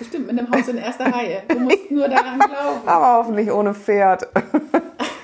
Bestimmt, 0.00 0.28
mit 0.28 0.38
einem 0.38 0.50
Haus 0.50 0.66
in 0.66 0.78
erster 0.78 1.12
Reihe. 1.12 1.42
Du 1.46 1.60
musst 1.60 1.90
nur 1.90 2.08
daran 2.08 2.38
glauben. 2.38 2.86
Aber 2.88 3.18
hoffentlich 3.18 3.52
ohne 3.52 3.74
Pferd. 3.74 4.26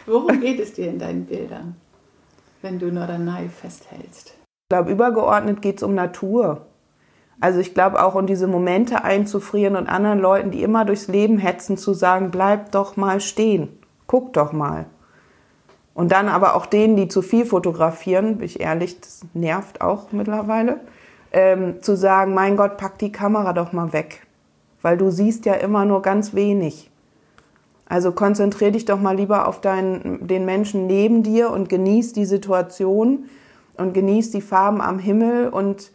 Worum 0.05 0.39
geht 0.39 0.61
es 0.61 0.75
dir 0.75 0.89
in 0.89 0.99
deinen 0.99 1.25
Bildern, 1.25 1.77
wenn 2.61 2.79
du 2.79 2.93
Norderney 2.93 3.49
festhältst? 3.49 4.35
Ich 4.37 4.69
glaube, 4.69 4.91
übergeordnet 4.91 5.63
geht 5.63 5.79
es 5.79 5.83
um 5.83 5.95
Natur. 5.95 6.67
Also 7.41 7.59
ich 7.59 7.73
glaube 7.73 8.05
auch 8.05 8.15
um 8.17 8.27
diese 8.27 8.47
Momente 8.49 9.03
einzufrieren 9.03 9.77
und 9.77 9.89
anderen 9.89 10.19
Leuten, 10.21 10.51
die 10.51 10.63
immer 10.63 10.85
durchs 10.85 11.09
Leben 11.09 11.39
hetzen, 11.39 11.79
zu 11.79 11.95
sagen, 11.95 12.31
bleib 12.31 12.71
doch 12.73 12.99
mal 12.99 13.23
stehen, 13.23 13.79
guck 14.07 14.35
doch 14.35 14.53
mal. 14.53 14.85
Und 15.95 16.13
dann 16.13 16.29
aber 16.29 16.55
auch 16.55 16.67
denen, 16.67 16.97
die 16.97 17.09
zu 17.09 17.23
viel 17.23 17.47
fotografieren, 17.47 18.37
bin 18.37 18.45
ich 18.45 18.61
ehrlich, 18.61 19.01
das 19.01 19.23
nervt 19.33 19.81
auch 19.81 20.13
mittlerweile, 20.13 20.81
ähm, 21.33 21.83
zu 21.83 21.97
sagen, 21.97 22.35
mein 22.35 22.59
Gott, 22.59 22.77
pack 22.77 22.99
die 22.99 23.13
Kamera 23.13 23.55
doch 23.55 23.73
mal 23.73 23.95
weg, 23.95 24.26
weil 24.87 24.97
du 24.97 25.11
siehst 25.11 25.47
ja 25.47 25.55
immer 25.55 25.85
nur 25.85 26.01
ganz 26.01 26.33
wenig. 26.33 26.93
Also 27.87 28.13
konzentrier 28.13 28.71
dich 28.71 28.85
doch 28.85 29.01
mal 29.01 29.17
lieber 29.17 29.49
auf 29.49 29.61
deinen, 29.61 30.29
den 30.29 30.45
Menschen 30.45 30.87
neben 30.87 31.25
dir 31.25 31.51
und 31.51 31.69
genieß 31.69 32.13
die 32.13 32.25
Situation 32.25 33.25
und 33.77 33.95
genieß 33.95 34.31
die 34.31 34.41
Farben 34.41 34.81
am 34.81 35.01
Himmel 35.01 35.49
und 35.49 35.91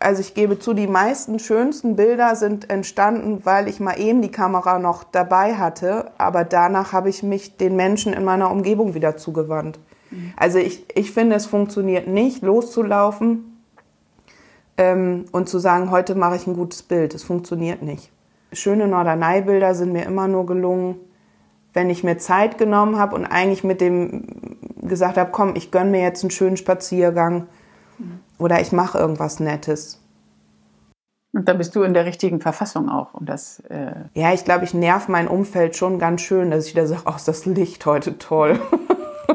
also 0.00 0.20
ich 0.20 0.34
gebe 0.34 0.58
zu, 0.58 0.74
die 0.74 0.88
meisten 0.88 1.38
schönsten 1.38 1.94
Bilder 1.94 2.34
sind 2.34 2.70
entstanden, 2.70 3.42
weil 3.44 3.68
ich 3.68 3.78
mal 3.78 4.00
eben 4.00 4.20
die 4.20 4.32
Kamera 4.32 4.80
noch 4.80 5.04
dabei 5.04 5.54
hatte, 5.54 6.10
aber 6.18 6.42
danach 6.42 6.92
habe 6.92 7.08
ich 7.08 7.22
mich 7.22 7.56
den 7.56 7.76
Menschen 7.76 8.12
in 8.12 8.24
meiner 8.24 8.50
Umgebung 8.50 8.94
wieder 8.94 9.16
zugewandt. 9.16 9.78
Mhm. 10.10 10.32
Also 10.36 10.58
ich, 10.58 10.86
ich 10.96 11.12
finde, 11.12 11.36
es 11.36 11.46
funktioniert 11.46 12.08
nicht, 12.08 12.42
loszulaufen 12.42 13.49
ähm, 14.80 15.26
und 15.30 15.48
zu 15.48 15.58
sagen, 15.58 15.90
heute 15.90 16.14
mache 16.14 16.36
ich 16.36 16.46
ein 16.46 16.54
gutes 16.54 16.82
Bild. 16.82 17.14
Es 17.14 17.22
funktioniert 17.22 17.82
nicht. 17.82 18.10
Schöne 18.52 18.88
Norderney-Bilder 18.88 19.74
sind 19.74 19.92
mir 19.92 20.06
immer 20.06 20.26
nur 20.26 20.46
gelungen, 20.46 20.96
wenn 21.74 21.90
ich 21.90 22.02
mir 22.02 22.16
Zeit 22.16 22.56
genommen 22.56 22.98
habe 22.98 23.14
und 23.14 23.26
eigentlich 23.26 23.62
mit 23.62 23.82
dem 23.82 24.24
gesagt 24.80 25.18
habe, 25.18 25.30
komm, 25.30 25.54
ich 25.54 25.70
gönne 25.70 25.90
mir 25.90 26.00
jetzt 26.00 26.24
einen 26.24 26.30
schönen 26.30 26.56
Spaziergang 26.56 27.46
oder 28.38 28.60
ich 28.60 28.72
mache 28.72 28.98
irgendwas 28.98 29.38
Nettes. 29.38 30.00
Und 31.32 31.46
dann 31.46 31.58
bist 31.58 31.76
du 31.76 31.82
in 31.82 31.92
der 31.92 32.06
richtigen 32.06 32.40
Verfassung 32.40 32.88
auch. 32.88 33.12
Und 33.12 33.28
das, 33.28 33.60
äh 33.68 33.92
ja, 34.14 34.32
ich 34.32 34.44
glaube, 34.44 34.64
ich 34.64 34.72
nerv 34.72 35.08
mein 35.08 35.28
Umfeld 35.28 35.76
schon 35.76 35.98
ganz 35.98 36.22
schön, 36.22 36.50
dass 36.50 36.66
ich 36.66 36.74
wieder 36.74 36.86
sage, 36.86 37.02
ach, 37.04 37.18
ist 37.18 37.28
das 37.28 37.44
Licht 37.44 37.84
heute 37.84 38.18
toll. 38.18 38.58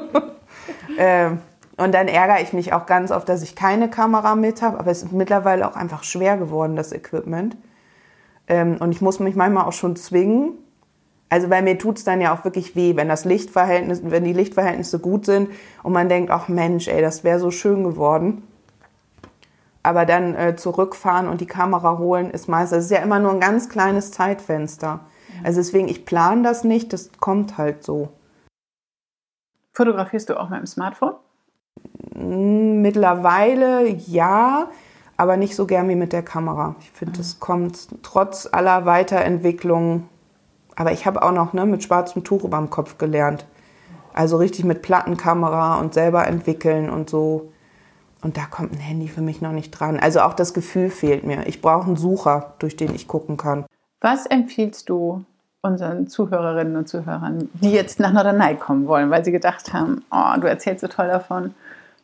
ähm, 0.98 1.40
und 1.77 1.94
dann 1.94 2.08
ärgere 2.08 2.41
ich 2.41 2.53
mich 2.53 2.74
auch 2.74 2.86
ganz 2.86 3.12
oft, 3.12 3.27
dass 3.27 3.41
ich 3.41 3.55
keine 3.55 3.89
Kamera 3.89 4.36
mit 4.36 4.62
habe. 4.62 4.79
Aber 4.79 4.91
es 4.91 5.03
ist 5.03 5.12
mittlerweile 5.12 5.67
auch 5.67 5.75
einfach 5.75 6.03
schwer 6.03 6.38
geworden, 6.38 6.75
das 6.75 6.94
Equipment. 6.94 7.58
Ähm, 8.48 8.77
und 8.79 8.91
ich 8.91 9.01
muss 9.01 9.20
mich 9.20 9.36
manchmal 9.36 9.65
auch 9.65 9.74
schon 9.74 9.96
zwingen. 9.96 10.53
Also 11.27 11.50
bei 11.50 11.62
mir 11.62 11.77
tut 11.77 11.98
es 11.98 12.03
dann 12.03 12.22
ja 12.22 12.34
auch 12.34 12.46
wirklich 12.46 12.75
weh, 12.75 12.96
wenn 12.96 13.10
das 13.10 13.25
Lichtverhältnis, 13.25 14.01
wenn 14.03 14.24
die 14.24 14.34
Lichtverhältnisse 14.34 15.00
gut 15.00 15.25
sind 15.25 15.50
und 15.84 15.91
man 15.91 16.08
denkt, 16.08 16.32
ach 16.32 16.48
Mensch, 16.48 16.88
ey, 16.88 17.01
das 17.01 17.24
wäre 17.24 17.39
so 17.39 17.51
schön 17.51 17.84
geworden. 17.84 18.48
Aber 19.84 20.05
dann 20.05 20.36
äh, 20.36 20.55
zurückfahren 20.55 21.27
und 21.27 21.41
die 21.41 21.48
Kamera 21.48 21.98
holen 21.98 22.32
ist 22.32 22.48
meistens, 22.48 22.77
es 22.77 22.86
ist 22.86 22.91
ja 22.91 23.00
immer 23.00 23.20
nur 23.20 23.32
ein 23.32 23.39
ganz 23.39 23.70
kleines 23.70 24.12
Zeitfenster. 24.12 25.01
Also 25.44 25.60
deswegen, 25.60 25.89
ich 25.89 26.05
plane 26.05 26.44
das 26.44 26.63
nicht, 26.63 26.94
das 26.94 27.12
kommt 27.20 27.58
halt 27.58 27.84
so. 27.84 28.10
Fotografierst 29.74 30.29
du 30.29 30.39
auch 30.39 30.50
mit 30.50 30.60
dem 30.60 30.67
Smartphone? 30.67 31.15
Mittlerweile 32.16 33.88
ja, 33.88 34.70
aber 35.18 35.38
nicht 35.38 35.56
so 35.56 35.66
gern 35.66 35.90
wie 35.90 35.96
mit 35.96 36.14
der 36.14 36.24
Kamera. 36.24 36.76
Ich 36.80 36.92
finde, 36.92 37.20
es 37.20 37.40
kommt 37.40 37.88
trotz 38.04 38.48
aller 38.52 38.86
Weiterentwicklungen. 38.86 40.10
Aber 40.76 40.92
ich 40.92 41.06
habe 41.06 41.22
auch 41.24 41.32
noch 41.32 41.54
ne, 41.54 41.66
mit 41.66 41.84
schwarzem 41.84 42.24
Tuch 42.24 42.44
über 42.44 42.58
dem 42.58 42.70
Kopf 42.70 42.98
gelernt. 42.98 43.46
Also 44.14 44.38
richtig 44.38 44.66
mit 44.66 44.82
Plattenkamera 44.82 45.80
und 45.80 45.94
selber 45.94 46.28
entwickeln 46.28 46.90
und 46.90 47.10
so. 47.10 47.52
Und 48.22 48.38
da 48.38 48.46
kommt 48.46 48.74
ein 48.74 48.80
Handy 48.80 49.08
für 49.08 49.22
mich 49.22 49.42
noch 49.42 49.52
nicht 49.52 49.72
dran. 49.72 50.00
Also 50.00 50.22
auch 50.22 50.34
das 50.34 50.54
Gefühl 50.54 50.90
fehlt 50.90 51.26
mir. 51.26 51.48
Ich 51.48 51.62
brauche 51.62 51.86
einen 51.86 51.98
Sucher, 51.98 52.54
durch 52.60 52.76
den 52.76 52.96
ich 52.96 53.08
gucken 53.08 53.38
kann. 53.38 53.66
Was 54.02 54.26
empfiehlst 54.26 54.90
du 54.90 55.26
unseren 55.62 56.08
Zuhörerinnen 56.08 56.76
und 56.76 56.88
Zuhörern, 56.88 57.50
die 57.56 57.72
jetzt 57.72 58.00
nach 58.00 58.14
Norderney 58.14 58.56
kommen 58.56 58.88
wollen, 58.88 59.10
weil 59.10 59.26
sie 59.26 59.32
gedacht 59.32 59.74
haben, 59.74 60.04
oh, 60.12 60.40
du 60.40 60.48
erzählst 60.48 60.82
so 60.82 60.88
toll 60.88 61.08
davon, 61.08 61.54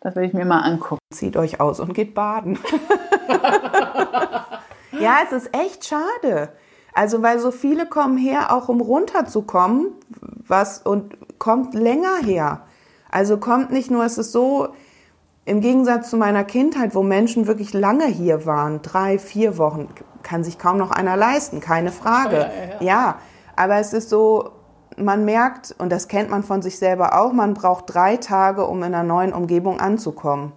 das 0.01 0.15
will 0.15 0.23
ich 0.23 0.33
mir 0.33 0.45
mal 0.45 0.61
angucken. 0.61 0.99
Zieht 1.13 1.37
euch 1.37 1.61
aus 1.61 1.79
und 1.79 1.93
geht 1.93 2.13
baden. 2.15 2.59
ja, 4.99 5.19
es 5.23 5.31
ist 5.31 5.55
echt 5.55 5.85
schade. 5.85 6.49
Also, 6.93 7.21
weil 7.21 7.39
so 7.39 7.51
viele 7.51 7.85
kommen 7.85 8.17
her, 8.17 8.53
auch 8.53 8.67
um 8.67 8.81
runterzukommen, 8.81 9.91
was 10.47 10.79
und 10.79 11.15
kommt 11.39 11.73
länger 11.73 12.17
her. 12.23 12.63
Also 13.09 13.37
kommt 13.37 13.71
nicht 13.71 13.91
nur, 13.91 14.03
es 14.03 14.17
ist 14.17 14.31
so, 14.31 14.69
im 15.45 15.61
Gegensatz 15.61 16.09
zu 16.09 16.17
meiner 16.17 16.43
Kindheit, 16.43 16.95
wo 16.95 17.03
Menschen 17.03 17.47
wirklich 17.47 17.73
lange 17.73 18.05
hier 18.05 18.45
waren, 18.45 18.81
drei, 18.81 19.19
vier 19.19 19.57
Wochen, 19.57 19.89
kann 20.23 20.43
sich 20.43 20.57
kaum 20.57 20.77
noch 20.77 20.91
einer 20.91 21.17
leisten, 21.17 21.59
keine 21.59 21.91
Frage. 21.91 22.37
Ja, 22.37 22.47
ja, 22.47 22.65
ja. 22.65 22.81
ja, 22.81 23.15
aber 23.55 23.77
es 23.77 23.93
ist 23.93 24.09
so, 24.09 24.51
man 24.97 25.25
merkt, 25.25 25.75
und 25.77 25.91
das 25.91 26.07
kennt 26.07 26.29
man 26.29 26.43
von 26.43 26.61
sich 26.61 26.77
selber 26.77 27.19
auch, 27.19 27.33
man 27.33 27.53
braucht 27.53 27.93
drei 27.93 28.17
Tage, 28.17 28.65
um 28.65 28.77
in 28.79 28.93
einer 28.93 29.03
neuen 29.03 29.33
Umgebung 29.33 29.79
anzukommen. 29.79 30.51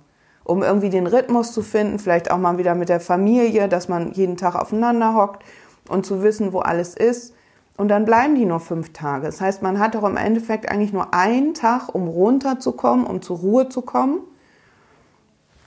Um 0.45 0.63
irgendwie 0.63 0.91
den 0.91 1.07
Rhythmus 1.07 1.53
zu 1.53 1.63
finden, 1.63 1.99
vielleicht 1.99 2.31
auch 2.31 2.39
mal 2.39 2.59
wieder 2.59 2.75
mit 2.75 2.89
der 2.89 3.01
Familie, 3.01 3.69
dass 3.69 3.89
man 3.89 4.13
jeden 4.13 4.37
Tag 4.37 4.55
aufeinander 4.55 5.15
hockt 5.15 5.43
und 5.89 6.05
zu 6.05 6.23
wissen, 6.23 6.53
wo 6.53 6.59
alles 6.59 6.95
ist. 6.95 7.35
Und 7.77 7.89
dann 7.89 8.05
bleiben 8.05 8.35
die 8.35 8.45
nur 8.45 8.61
fünf 8.61 8.93
Tage. 8.93 9.27
Das 9.27 9.41
heißt, 9.41 9.63
man 9.63 9.79
hat 9.79 9.95
doch 9.95 10.05
im 10.05 10.17
Endeffekt 10.17 10.71
eigentlich 10.71 10.93
nur 10.93 11.15
einen 11.15 11.55
Tag, 11.55 11.95
um 11.95 12.09
runterzukommen, 12.09 13.07
um 13.07 13.23
zur 13.23 13.39
Ruhe 13.39 13.69
zu 13.69 13.83
kommen 13.83 14.21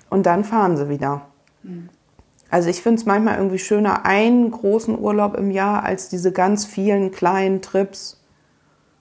und 0.10 0.26
dann 0.26 0.44
fahren 0.44 0.78
sie 0.78 0.90
wieder. 0.90 1.22
Mhm. 1.64 1.90
Also 2.50 2.70
ich 2.70 2.82
finde 2.82 3.00
es 3.00 3.06
manchmal 3.06 3.38
irgendwie 3.38 3.60
schöner, 3.60 4.06
einen 4.06 4.50
großen 4.52 4.98
Urlaub 4.98 5.36
im 5.36 5.52
Jahr 5.52 5.84
als 5.84 6.08
diese 6.08 6.32
ganz 6.32 6.66
vielen 6.66 7.12
kleinen 7.12 7.62
Trips. 7.62 8.17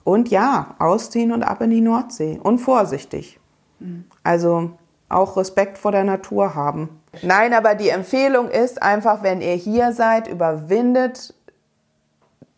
Und 0.07 0.29
ja, 0.29 0.77
ausziehen 0.79 1.33
und 1.33 1.43
ab 1.43 1.61
in 1.61 1.71
die 1.71 1.81
Nordsee. 1.81 2.39
Und 2.43 2.59
vorsichtig. 2.59 3.41
Mhm. 3.81 4.05
Also 4.23 4.71
auch 5.09 5.37
Respekt 5.37 5.79
vor 5.79 5.93
der 5.93 6.05
Natur 6.05 6.55
haben. 6.55 7.01
Nein, 7.23 7.53
aber 7.53 7.75
die 7.75 7.89
Empfehlung 7.89 8.49
ist 8.49 8.83
einfach, 8.83 9.23
wenn 9.23 9.41
ihr 9.41 9.55
hier 9.55 9.93
seid, 9.93 10.29
überwindet 10.29 11.35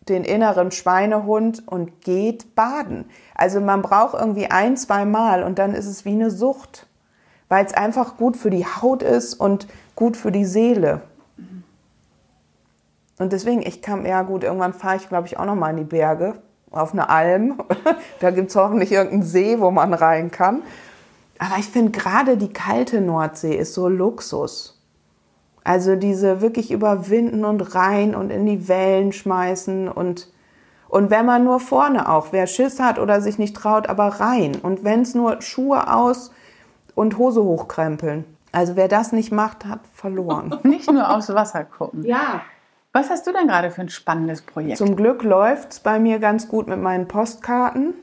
den 0.08 0.24
inneren 0.24 0.70
Schweinehund 0.70 1.66
und 1.66 2.00
geht 2.02 2.54
baden. 2.54 3.10
Also 3.34 3.60
man 3.60 3.82
braucht 3.82 4.14
irgendwie 4.14 4.50
ein, 4.50 4.76
zwei 4.76 5.04
Mal 5.04 5.42
und 5.42 5.58
dann 5.58 5.74
ist 5.74 5.86
es 5.86 6.04
wie 6.04 6.12
eine 6.12 6.30
Sucht 6.30 6.88
weil 7.48 7.64
es 7.64 7.74
einfach 7.74 8.16
gut 8.16 8.36
für 8.36 8.50
die 8.50 8.66
Haut 8.66 9.02
ist 9.02 9.34
und 9.34 9.66
gut 9.94 10.16
für 10.16 10.30
die 10.32 10.44
Seele. 10.44 11.02
Und 13.18 13.32
deswegen, 13.32 13.62
ich 13.62 13.82
kam, 13.82 14.06
ja 14.06 14.22
gut, 14.22 14.44
irgendwann 14.44 14.74
fahre 14.74 14.96
ich, 14.96 15.08
glaube 15.08 15.26
ich, 15.26 15.38
auch 15.38 15.44
noch 15.44 15.56
mal 15.56 15.70
in 15.70 15.78
die 15.78 15.84
Berge, 15.84 16.34
auf 16.70 16.92
eine 16.92 17.08
Alm. 17.08 17.58
da 18.20 18.30
gibt 18.30 18.50
es 18.50 18.56
hoffentlich 18.56 18.92
irgendeinen 18.92 19.22
See, 19.22 19.60
wo 19.60 19.70
man 19.70 19.94
rein 19.94 20.30
kann. 20.30 20.62
Aber 21.38 21.58
ich 21.58 21.66
finde 21.66 21.92
gerade 21.92 22.36
die 22.36 22.52
kalte 22.52 23.00
Nordsee 23.00 23.54
ist 23.54 23.74
so 23.74 23.88
Luxus. 23.88 24.78
Also 25.64 25.96
diese 25.96 26.40
wirklich 26.40 26.70
überwinden 26.70 27.44
und 27.44 27.74
rein 27.74 28.14
und 28.14 28.30
in 28.30 28.46
die 28.46 28.68
Wellen 28.68 29.12
schmeißen 29.12 29.88
und 29.88 30.28
und 30.88 31.10
wenn 31.10 31.26
man 31.26 31.44
nur 31.44 31.60
vorne 31.60 32.08
auch, 32.08 32.28
wer 32.30 32.46
Schiss 32.46 32.80
hat 32.80 32.98
oder 32.98 33.20
sich 33.20 33.38
nicht 33.38 33.54
traut, 33.54 33.88
aber 33.88 34.06
rein. 34.06 34.56
Und 34.56 34.84
wenn 34.84 35.02
es 35.02 35.14
nur 35.14 35.42
Schuhe 35.42 35.92
aus 35.92 36.32
und 36.94 37.18
Hose 37.18 37.44
hochkrempeln. 37.44 38.24
Also 38.52 38.74
wer 38.74 38.88
das 38.88 39.12
nicht 39.12 39.30
macht, 39.30 39.66
hat 39.66 39.80
verloren. 39.92 40.58
nicht 40.62 40.90
nur 40.90 41.14
aufs 41.14 41.28
Wasser 41.28 41.64
gucken. 41.64 42.04
Ja. 42.04 42.40
Was 42.98 43.10
hast 43.10 43.28
du 43.28 43.32
denn 43.32 43.46
gerade 43.46 43.70
für 43.70 43.82
ein 43.82 43.90
spannendes 43.90 44.42
Projekt? 44.42 44.76
Zum 44.76 44.96
Glück 44.96 45.22
läuft 45.22 45.70
es 45.70 45.80
bei 45.80 46.00
mir 46.00 46.18
ganz 46.18 46.48
gut 46.48 46.66
mit 46.66 46.80
meinen 46.80 47.06
Postkarten. 47.06 47.94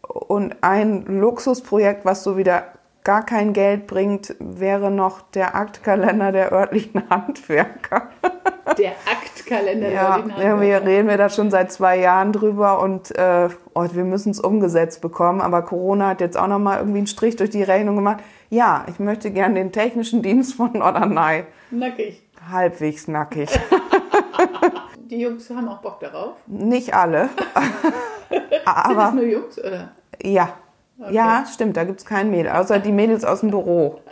Und 0.00 0.56
ein 0.62 1.04
Luxusprojekt, 1.04 2.06
was 2.06 2.24
so 2.24 2.38
wieder 2.38 2.64
gar 3.04 3.26
kein 3.26 3.52
Geld 3.52 3.86
bringt, 3.86 4.34
wäre 4.38 4.90
noch 4.90 5.20
der 5.20 5.54
Aktkalender 5.54 6.32
der 6.32 6.50
örtlichen 6.50 7.02
Handwerker. 7.10 8.08
Der 8.78 8.92
Aktkalender 9.04 9.90
der 9.90 10.00
örtlichen 10.00 10.32
Handwerker. 10.32 10.54
Ja, 10.54 10.60
wir 10.62 10.86
reden 10.86 11.08
wir 11.08 11.18
da 11.18 11.28
schon 11.28 11.50
seit 11.50 11.70
zwei 11.70 11.98
Jahren 11.98 12.32
drüber 12.32 12.80
und 12.80 13.14
äh, 13.18 13.50
oh, 13.74 13.86
wir 13.92 14.04
müssen 14.04 14.30
es 14.30 14.40
umgesetzt 14.40 15.02
bekommen. 15.02 15.42
Aber 15.42 15.60
Corona 15.60 16.08
hat 16.08 16.22
jetzt 16.22 16.38
auch 16.38 16.48
nochmal 16.48 16.78
irgendwie 16.78 16.98
einen 16.98 17.06
Strich 17.06 17.36
durch 17.36 17.50
die 17.50 17.62
Rechnung 17.62 17.96
gemacht. 17.96 18.20
Ja, 18.48 18.86
ich 18.88 18.98
möchte 18.98 19.30
gerne 19.30 19.56
den 19.56 19.72
technischen 19.72 20.22
Dienst 20.22 20.54
von 20.54 20.72
Norderney. 20.72 21.44
Nackig. 21.70 22.22
Halbwegs 22.50 23.08
nackig. 23.08 23.50
Die 25.08 25.20
Jungs 25.20 25.48
haben 25.50 25.68
auch 25.68 25.78
Bock 25.78 26.00
darauf? 26.00 26.34
Nicht 26.46 26.94
alle. 26.94 27.28
Aber, 28.64 28.88
Sind 28.88 28.98
das 28.98 29.14
nur 29.14 29.24
Jungs, 29.24 29.58
oder? 29.58 29.90
Ja, 30.22 30.54
Okay. 30.98 31.12
Ja, 31.14 31.44
stimmt, 31.52 31.76
da 31.76 31.84
gibt 31.84 32.00
es 32.00 32.06
kein 32.06 32.30
Mädel, 32.30 32.52
außer 32.52 32.78
die 32.78 32.92
Mädels 32.92 33.24
aus 33.24 33.40
dem 33.40 33.50
Büro. 33.50 34.00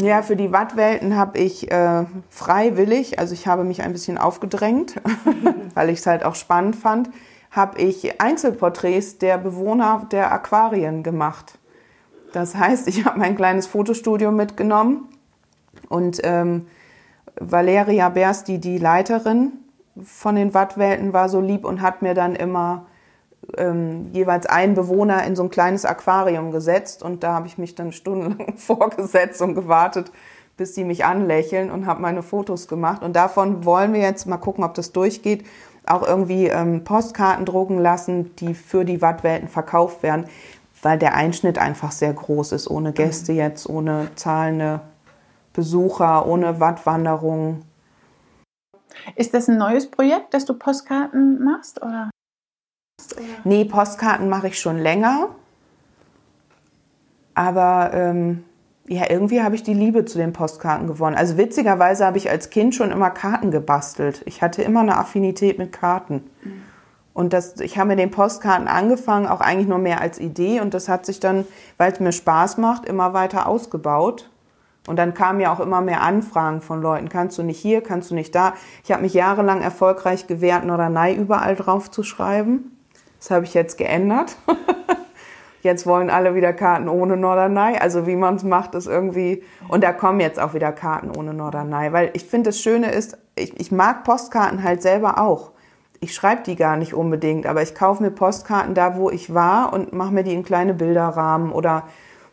Ja, 0.00 0.22
für 0.22 0.34
die 0.34 0.50
Wattwelten 0.50 1.16
habe 1.16 1.38
ich 1.38 1.70
äh, 1.70 2.06
freiwillig, 2.28 3.20
also 3.20 3.34
ich 3.34 3.46
habe 3.46 3.62
mich 3.62 3.82
ein 3.82 3.92
bisschen 3.92 4.18
aufgedrängt, 4.18 4.96
weil 5.74 5.90
ich 5.90 6.00
es 6.00 6.06
halt 6.06 6.24
auch 6.24 6.34
spannend 6.34 6.74
fand, 6.74 7.10
habe 7.52 7.80
ich 7.80 8.20
Einzelporträts 8.20 9.18
der 9.18 9.38
Bewohner 9.38 10.06
der 10.10 10.32
Aquarien 10.32 11.04
gemacht. 11.04 11.58
Das 12.32 12.56
heißt, 12.56 12.88
ich 12.88 13.04
habe 13.04 13.18
mein 13.18 13.36
kleines 13.36 13.68
Fotostudio 13.68 14.32
mitgenommen 14.32 15.08
und 15.88 16.20
ähm, 16.24 16.66
Valeria 17.38 18.08
Bersti, 18.08 18.58
die 18.58 18.78
Leiterin 18.78 19.52
von 20.02 20.36
den 20.36 20.54
Wattwelten, 20.54 21.12
war 21.12 21.28
so 21.28 21.40
lieb 21.40 21.64
und 21.64 21.80
hat 21.80 22.02
mir 22.02 22.14
dann 22.14 22.34
immer 22.34 22.86
ähm, 23.56 24.10
jeweils 24.12 24.46
einen 24.46 24.74
Bewohner 24.74 25.24
in 25.24 25.36
so 25.36 25.42
ein 25.42 25.50
kleines 25.50 25.84
Aquarium 25.84 26.50
gesetzt 26.50 27.02
und 27.02 27.22
da 27.22 27.34
habe 27.34 27.46
ich 27.46 27.58
mich 27.58 27.74
dann 27.74 27.92
stundenlang 27.92 28.54
vorgesetzt 28.56 29.40
und 29.42 29.54
gewartet, 29.54 30.10
bis 30.56 30.72
die 30.72 30.84
mich 30.84 31.04
anlächeln 31.04 31.70
und 31.70 31.86
habe 31.86 32.02
meine 32.02 32.22
Fotos 32.22 32.68
gemacht. 32.68 33.02
Und 33.02 33.14
davon 33.14 33.64
wollen 33.64 33.92
wir 33.92 34.00
jetzt 34.00 34.26
mal 34.26 34.38
gucken, 34.38 34.64
ob 34.64 34.74
das 34.74 34.92
durchgeht, 34.92 35.44
auch 35.86 36.02
irgendwie 36.02 36.48
ähm, 36.48 36.82
Postkarten 36.82 37.44
drucken 37.44 37.78
lassen, 37.78 38.34
die 38.36 38.54
für 38.54 38.84
die 38.84 39.02
Wattwelten 39.02 39.48
verkauft 39.48 40.02
werden, 40.02 40.26
weil 40.82 40.98
der 40.98 41.14
Einschnitt 41.14 41.58
einfach 41.58 41.92
sehr 41.92 42.12
groß 42.12 42.52
ist, 42.52 42.68
ohne 42.68 42.92
Gäste 42.92 43.32
mhm. 43.32 43.38
jetzt, 43.38 43.68
ohne 43.68 44.08
zahlende 44.16 44.80
Besucher, 45.52 46.26
ohne 46.26 46.60
Wattwanderung. 46.60 47.62
Ist 49.14 49.34
das 49.34 49.48
ein 49.48 49.58
neues 49.58 49.90
Projekt, 49.90 50.34
dass 50.34 50.44
du 50.44 50.54
Postkarten 50.54 51.42
machst? 51.42 51.82
Oder? 51.82 52.10
Nee, 53.44 53.64
Postkarten 53.64 54.28
mache 54.28 54.48
ich 54.48 54.58
schon 54.58 54.78
länger. 54.78 55.28
Aber 57.34 57.90
ähm, 57.92 58.44
ja, 58.88 59.10
irgendwie 59.10 59.42
habe 59.42 59.54
ich 59.54 59.62
die 59.62 59.74
Liebe 59.74 60.04
zu 60.04 60.18
den 60.18 60.32
Postkarten 60.32 60.86
gewonnen. 60.86 61.16
Also 61.16 61.36
witzigerweise 61.36 62.06
habe 62.06 62.18
ich 62.18 62.30
als 62.30 62.50
Kind 62.50 62.74
schon 62.74 62.90
immer 62.90 63.10
Karten 63.10 63.50
gebastelt. 63.50 64.22
Ich 64.26 64.42
hatte 64.42 64.62
immer 64.62 64.80
eine 64.80 64.96
Affinität 64.96 65.58
mit 65.58 65.72
Karten. 65.72 66.30
Mhm. 66.42 66.62
Und 67.12 67.32
das, 67.32 67.60
ich 67.60 67.78
habe 67.78 67.88
mit 67.88 67.98
den 67.98 68.10
Postkarten 68.10 68.68
angefangen, 68.68 69.26
auch 69.26 69.40
eigentlich 69.40 69.68
nur 69.68 69.78
mehr 69.78 70.02
als 70.02 70.18
Idee. 70.18 70.60
Und 70.60 70.74
das 70.74 70.88
hat 70.88 71.06
sich 71.06 71.18
dann, 71.18 71.46
weil 71.78 71.90
es 71.90 71.98
mir 71.98 72.12
Spaß 72.12 72.58
macht, 72.58 72.84
immer 72.84 73.14
weiter 73.14 73.46
ausgebaut. 73.46 74.30
Und 74.86 74.96
dann 74.96 75.14
kamen 75.14 75.40
ja 75.40 75.52
auch 75.52 75.60
immer 75.60 75.80
mehr 75.80 76.02
Anfragen 76.02 76.60
von 76.60 76.80
Leuten. 76.80 77.08
Kannst 77.08 77.38
du 77.38 77.42
nicht 77.42 77.58
hier, 77.58 77.82
kannst 77.82 78.10
du 78.10 78.14
nicht 78.14 78.34
da? 78.34 78.54
Ich 78.84 78.92
habe 78.92 79.02
mich 79.02 79.14
jahrelang 79.14 79.60
erfolgreich 79.60 80.26
gewehrt, 80.26 80.64
Norderney 80.64 81.14
überall 81.14 81.56
drauf 81.56 81.90
zu 81.90 82.02
schreiben. 82.02 82.76
Das 83.18 83.30
habe 83.30 83.44
ich 83.44 83.54
jetzt 83.54 83.78
geändert. 83.78 84.36
jetzt 85.62 85.86
wollen 85.86 86.10
alle 86.10 86.34
wieder 86.34 86.52
Karten 86.52 86.88
ohne 86.88 87.16
Norderney. 87.16 87.78
Also 87.78 88.06
wie 88.06 88.16
man 88.16 88.36
es 88.36 88.44
macht, 88.44 88.74
ist 88.74 88.86
irgendwie. 88.86 89.42
Und 89.68 89.82
da 89.82 89.92
kommen 89.92 90.20
jetzt 90.20 90.38
auch 90.38 90.54
wieder 90.54 90.72
Karten 90.72 91.10
ohne 91.16 91.34
Norderney. 91.34 91.92
Weil 91.92 92.10
ich 92.14 92.24
finde, 92.24 92.50
das 92.50 92.60
Schöne 92.60 92.92
ist, 92.92 93.18
ich, 93.34 93.58
ich 93.60 93.72
mag 93.72 94.04
Postkarten 94.04 94.62
halt 94.62 94.82
selber 94.82 95.18
auch. 95.18 95.52
Ich 96.00 96.14
schreibe 96.14 96.42
die 96.42 96.56
gar 96.56 96.76
nicht 96.76 96.94
unbedingt, 96.94 97.46
aber 97.46 97.62
ich 97.62 97.74
kaufe 97.74 98.02
mir 98.02 98.10
Postkarten 98.10 98.74
da, 98.74 98.96
wo 98.96 99.10
ich 99.10 99.34
war 99.34 99.72
und 99.72 99.92
mache 99.92 100.12
mir 100.12 100.22
die 100.22 100.34
in 100.34 100.44
kleine 100.44 100.74
Bilderrahmen 100.74 101.50
oder 101.50 101.84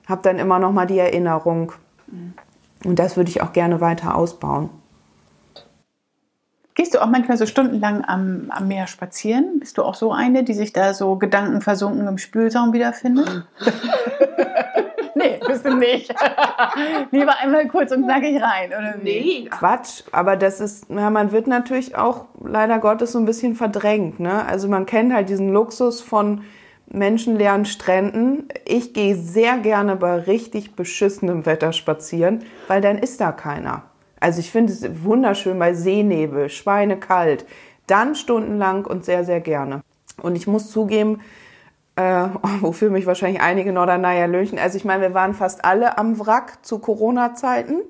habe 0.07 0.21
dann 0.21 0.37
immer 0.37 0.59
noch 0.59 0.73
mal 0.73 0.85
die 0.85 0.99
Erinnerung. 0.99 1.71
Und 2.83 2.99
das 2.99 3.17
würde 3.17 3.29
ich 3.29 3.41
auch 3.41 3.53
gerne 3.53 3.81
weiter 3.81 4.15
ausbauen. 4.15 4.69
Gehst 6.75 6.95
du 6.95 7.01
auch 7.01 7.07
manchmal 7.07 7.37
so 7.37 7.45
stundenlang 7.45 8.03
am, 8.03 8.47
am 8.49 8.67
Meer 8.67 8.87
spazieren? 8.87 9.59
Bist 9.59 9.77
du 9.77 9.83
auch 9.83 9.93
so 9.93 10.11
eine, 10.11 10.43
die 10.43 10.55
sich 10.55 10.73
da 10.73 10.93
so 10.93 11.17
gedankenversunken 11.17 12.07
im 12.07 12.17
Spülsaum 12.17 12.73
wiederfindet? 12.73 13.45
nee, 15.15 15.39
bist 15.45 15.65
du 15.65 15.75
nicht. 15.75 16.09
Lieber 17.11 17.37
einmal 17.39 17.67
kurz 17.67 17.91
und 17.91 18.05
knackig 18.05 18.41
rein, 18.41 18.69
oder 18.69 18.95
wie? 18.97 19.43
Nee, 19.43 19.49
Quatsch. 19.51 20.03
Aber 20.11 20.35
das 20.35 20.59
ist, 20.59 20.89
ja, 20.89 21.11
man 21.11 21.31
wird 21.31 21.45
natürlich 21.45 21.95
auch 21.95 22.25
leider 22.43 22.79
Gottes 22.79 23.11
so 23.11 23.19
ein 23.19 23.25
bisschen 23.25 23.53
verdrängt. 23.53 24.19
Ne? 24.19 24.43
Also 24.43 24.67
man 24.67 24.87
kennt 24.87 25.13
halt 25.13 25.29
diesen 25.29 25.49
Luxus 25.49 26.01
von 26.01 26.41
menschenleeren 26.93 27.65
Stränden. 27.65 28.47
Ich 28.65 28.93
gehe 28.93 29.15
sehr 29.15 29.57
gerne 29.57 29.95
bei 29.95 30.15
richtig 30.15 30.75
beschissenem 30.75 31.45
Wetter 31.45 31.73
spazieren, 31.73 32.43
weil 32.67 32.81
dann 32.81 32.97
ist 32.97 33.19
da 33.19 33.31
keiner. 33.31 33.83
Also 34.19 34.39
ich 34.39 34.51
finde 34.51 34.71
es 34.71 35.03
wunderschön 35.03 35.59
bei 35.59 35.73
Seenebel, 35.73 36.49
schweinekalt, 36.49 37.45
dann 37.87 38.15
stundenlang 38.15 38.85
und 38.85 39.03
sehr, 39.03 39.25
sehr 39.25 39.41
gerne. 39.41 39.81
Und 40.21 40.35
ich 40.35 40.47
muss 40.47 40.71
zugeben, 40.71 41.19
äh, 41.95 42.27
wofür 42.61 42.89
mich 42.89 43.05
wahrscheinlich 43.05 43.41
einige 43.41 43.73
Norderneier 43.73 44.27
löchen. 44.27 44.59
Also 44.59 44.77
ich 44.77 44.85
meine, 44.85 45.01
wir 45.01 45.13
waren 45.13 45.33
fast 45.33 45.65
alle 45.65 45.97
am 45.97 46.19
Wrack 46.19 46.59
zu 46.61 46.79
Corona-Zeiten 46.79 47.81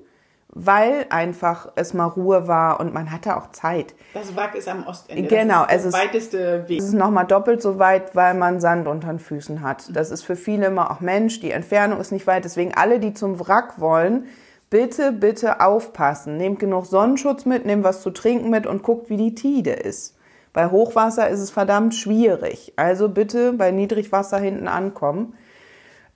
weil 0.55 1.07
einfach 1.09 1.71
es 1.75 1.93
mal 1.93 2.05
Ruhe 2.05 2.47
war 2.47 2.79
und 2.79 2.93
man 2.93 3.11
hatte 3.11 3.37
auch 3.37 3.51
Zeit. 3.51 3.95
Das 4.13 4.35
Wrack 4.35 4.53
ist 4.55 4.67
am 4.67 4.85
Ostende. 4.85 5.23
Genau, 5.23 5.65
das 5.65 5.85
ist 5.85 5.95
der 5.95 6.03
weiteste 6.03 6.69
Weg. 6.69 6.79
Es 6.79 6.85
ist 6.85 6.93
nochmal 6.93 7.25
doppelt 7.25 7.61
so 7.61 7.79
weit, 7.79 8.15
weil 8.15 8.35
man 8.35 8.59
Sand 8.59 8.87
unter 8.87 9.07
den 9.07 9.19
Füßen 9.19 9.61
hat. 9.61 9.95
Das 9.95 10.11
ist 10.11 10.23
für 10.23 10.35
viele 10.35 10.67
immer 10.67 10.91
auch 10.91 10.99
Mensch, 10.99 11.39
die 11.39 11.51
Entfernung 11.51 11.99
ist 11.99 12.11
nicht 12.11 12.27
weit. 12.27 12.45
Deswegen 12.45 12.73
alle, 12.75 12.99
die 12.99 13.13
zum 13.13 13.39
Wrack 13.39 13.79
wollen, 13.79 14.27
bitte, 14.69 15.11
bitte 15.11 15.59
aufpassen. 15.59 16.37
Nehmt 16.37 16.59
genug 16.59 16.85
Sonnenschutz 16.85 17.45
mit, 17.45 17.65
nehmt 17.65 17.83
was 17.83 18.01
zu 18.01 18.11
trinken 18.11 18.51
mit 18.51 18.67
und 18.67 18.83
guckt, 18.83 19.09
wie 19.09 19.17
die 19.17 19.33
Tide 19.33 19.71
ist. 19.71 20.15
Bei 20.53 20.69
Hochwasser 20.69 21.29
ist 21.29 21.39
es 21.39 21.49
verdammt 21.49 21.95
schwierig. 21.95 22.73
Also 22.75 23.09
bitte 23.09 23.53
bei 23.53 23.71
Niedrigwasser 23.71 24.37
hinten 24.37 24.67
ankommen. 24.67 25.33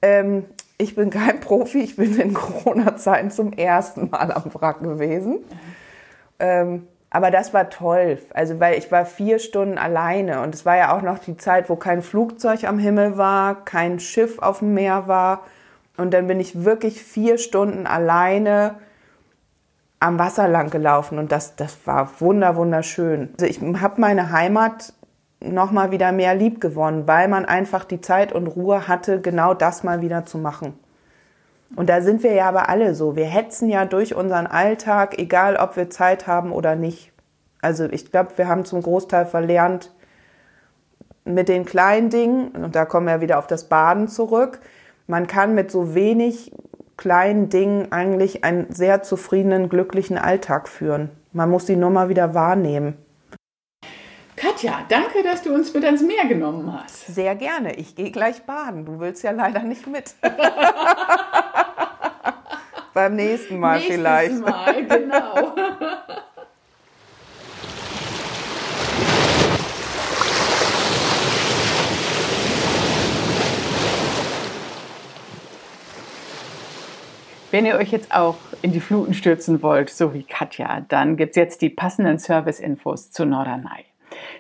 Ähm, 0.04 0.46
ich 0.78 0.96
bin 0.96 1.10
kein 1.10 1.40
Profi, 1.40 1.80
ich 1.80 1.96
bin 1.96 2.20
in 2.20 2.34
Corona-Zeiten 2.34 3.32
zum 3.32 3.54
ersten 3.54 4.10
Mal 4.10 4.32
am 4.32 4.54
Wrack 4.54 4.82
gewesen. 4.82 5.40
Ähm, 6.40 6.88
aber 7.10 7.32
das 7.32 7.54
war 7.54 7.70
toll. 7.70 8.20
Also, 8.34 8.60
weil 8.60 8.78
ich 8.78 8.92
war 8.92 9.06
vier 9.06 9.40
Stunden 9.40 9.78
alleine 9.78 10.42
und 10.42 10.54
es 10.54 10.66
war 10.66 10.78
ja 10.78 10.96
auch 10.96 11.02
noch 11.02 11.20
die 11.20 11.38
Zeit, 11.38 11.70
wo 11.70 11.76
kein 11.76 12.02
Flugzeug 12.02 12.66
am 12.66 12.80
Himmel 12.80 13.18
war, 13.18 13.66
kein 13.66 14.00
Schiff 14.00 14.40
auf 14.40 14.60
dem 14.60 14.74
Meer 14.74 15.08
war. 15.08 15.44
Und 15.96 16.14
dann 16.14 16.28
bin 16.28 16.40
ich 16.40 16.64
wirklich 16.64 17.02
vier 17.02 17.38
Stunden 17.38 17.88
alleine 17.88 18.76
am 20.00 20.20
Wasser 20.20 20.48
lang 20.48 20.70
gelaufen 20.70 21.18
und 21.18 21.32
das, 21.32 21.56
das 21.56 21.76
war 21.86 22.12
wunder, 22.20 22.56
wunderschön. 22.56 23.30
Also 23.40 23.48
ich 23.48 23.60
habe 23.82 24.00
meine 24.00 24.32
Heimat 24.32 24.94
noch 25.40 25.72
mal 25.72 25.92
wieder 25.92 26.12
mehr 26.12 26.36
lieb 26.36 26.62
gewonnen, 26.62 27.08
weil 27.08 27.28
man 27.28 27.46
einfach 27.46 27.86
die 27.86 28.02
Zeit 28.02 28.34
und 28.34 28.48
Ruhe 28.48 28.88
hatte, 28.88 29.22
genau 29.22 29.54
das 29.54 29.84
mal 29.84 30.02
wieder 30.02 30.26
zu 30.26 30.38
machen. 30.38 30.74
Und 31.76 31.90
da 31.90 32.02
sind 32.02 32.24
wir 32.24 32.34
ja 32.34 32.48
aber 32.48 32.70
alle 32.70 32.96
so. 32.96 33.16
Wir 33.16 33.26
hetzen 33.26 33.70
ja 33.70 33.86
durch 33.86 34.16
unseren 34.16 34.48
Alltag, 34.48 35.20
egal 35.20 35.58
ob 35.58 35.76
wir 35.76 35.90
Zeit 35.90 36.26
haben 36.26 36.52
oder 36.52 36.76
nicht. 36.76 37.12
Also 37.62 37.86
ich 37.86 38.12
glaube, 38.12 38.32
wir 38.38 38.48
haben 38.48 38.66
zum 38.66 38.82
Großteil 38.82 39.26
verlernt 39.26 39.94
mit 41.26 41.50
den 41.50 41.66
kleinen 41.66 42.10
Dingen, 42.10 42.50
und 42.50 42.76
da 42.76 42.86
kommen 42.86 43.08
wir 43.08 43.22
wieder 43.22 43.38
auf 43.38 43.48
das 43.48 43.66
Baden 43.66 44.08
zurück, 44.08 44.60
man 45.08 45.28
kann 45.28 45.56
mit 45.56 45.72
so 45.72 45.94
wenig 45.94 46.54
kleinen 46.96 47.50
Dingen 47.50 47.92
eigentlich 47.92 48.44
einen 48.44 48.72
sehr 48.74 49.04
zufriedenen, 49.04 49.70
glücklichen 49.70 50.18
Alltag 50.18 50.68
führen. 50.68 51.10
Man 51.32 51.50
muss 51.50 51.66
die 51.66 51.76
nur 51.76 51.90
mal 51.90 52.10
wieder 52.10 52.34
wahrnehmen. 52.34 52.98
Katja, 54.38 54.86
danke, 54.88 55.22
dass 55.24 55.42
du 55.42 55.52
uns 55.52 55.74
mit 55.74 55.84
ans 55.84 56.04
Meer 56.04 56.28
genommen 56.28 56.72
hast. 56.72 57.08
Sehr 57.08 57.34
gerne. 57.34 57.76
Ich 57.76 57.96
gehe 57.96 58.12
gleich 58.12 58.44
baden. 58.44 58.86
Du 58.86 59.00
willst 59.00 59.24
ja 59.24 59.32
leider 59.32 59.64
nicht 59.64 59.88
mit. 59.88 60.14
Beim 62.94 63.16
nächsten 63.16 63.60
Mal 63.60 63.78
Nächstes 63.78 63.96
vielleicht. 63.96 64.40
Mal, 64.40 64.86
genau. 64.86 65.56
Wenn 77.50 77.66
ihr 77.66 77.78
euch 77.78 77.92
jetzt 77.92 78.14
auch 78.14 78.36
in 78.62 78.72
die 78.72 78.82
Fluten 78.82 79.16
stürzen 79.16 79.64
wollt, 79.64 79.90
so 79.90 80.14
wie 80.14 80.22
Katja, 80.22 80.82
dann 80.82 81.18
gibt 81.18 81.32
es 81.32 81.38
jetzt 81.38 81.64
die 81.64 81.70
passenden 81.70 82.20
Service-Infos 82.20 83.10
zu 83.10 83.26
Norderney. 83.26 83.86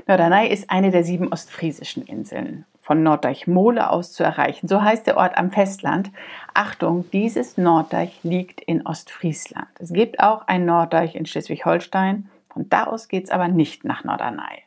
Norderney 0.07 0.47
ist 0.47 0.69
eine 0.69 0.91
der 0.91 1.03
sieben 1.03 1.31
ostfriesischen 1.31 2.03
Inseln. 2.03 2.65
Von 2.81 3.03
Norddeich-Mole 3.03 3.89
aus 3.89 4.13
zu 4.13 4.23
erreichen. 4.23 4.67
So 4.67 4.81
heißt 4.81 5.07
der 5.07 5.17
Ort 5.17 5.37
am 5.37 5.51
Festland. 5.51 6.09
Achtung, 6.53 7.05
dieses 7.11 7.57
Norddeich 7.57 8.19
liegt 8.23 8.61
in 8.61 8.85
Ostfriesland. 8.85 9.67
Es 9.79 9.91
gibt 9.91 10.21
auch 10.21 10.47
ein 10.47 10.65
Norddeich 10.65 11.15
in 11.15 11.25
Schleswig-Holstein. 11.25 12.29
Von 12.49 12.69
da 12.69 12.85
aus 12.85 13.09
geht 13.09 13.25
es 13.25 13.29
aber 13.29 13.49
nicht 13.49 13.83
nach 13.83 14.05
Norderney. 14.05 14.63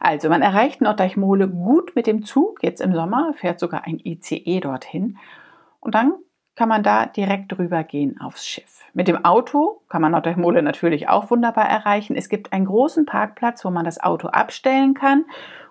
Also, 0.00 0.28
man 0.28 0.42
erreicht 0.42 0.80
Norddeich-Mole 0.80 1.46
gut 1.48 1.94
mit 1.94 2.08
dem 2.08 2.24
Zug. 2.24 2.64
Jetzt 2.64 2.80
im 2.80 2.92
Sommer 2.92 3.34
fährt 3.34 3.60
sogar 3.60 3.84
ein 3.84 4.00
ICE 4.02 4.58
dorthin. 4.58 5.18
Und 5.78 5.94
dann 5.94 6.14
kann 6.54 6.68
man 6.68 6.82
da 6.82 7.06
direkt 7.06 7.52
drüber 7.52 7.82
gehen 7.84 8.20
aufs 8.20 8.46
Schiff. 8.46 8.80
Mit 8.94 9.08
dem 9.08 9.24
Auto 9.24 9.80
kann 9.88 10.02
man 10.02 10.12
Norddeich-Mole 10.12 10.62
natürlich 10.62 11.08
auch 11.08 11.30
wunderbar 11.30 11.68
erreichen. 11.68 12.14
Es 12.14 12.28
gibt 12.28 12.52
einen 12.52 12.66
großen 12.66 13.06
Parkplatz, 13.06 13.64
wo 13.64 13.70
man 13.70 13.84
das 13.84 14.00
Auto 14.00 14.28
abstellen 14.28 14.94
kann 14.94 15.24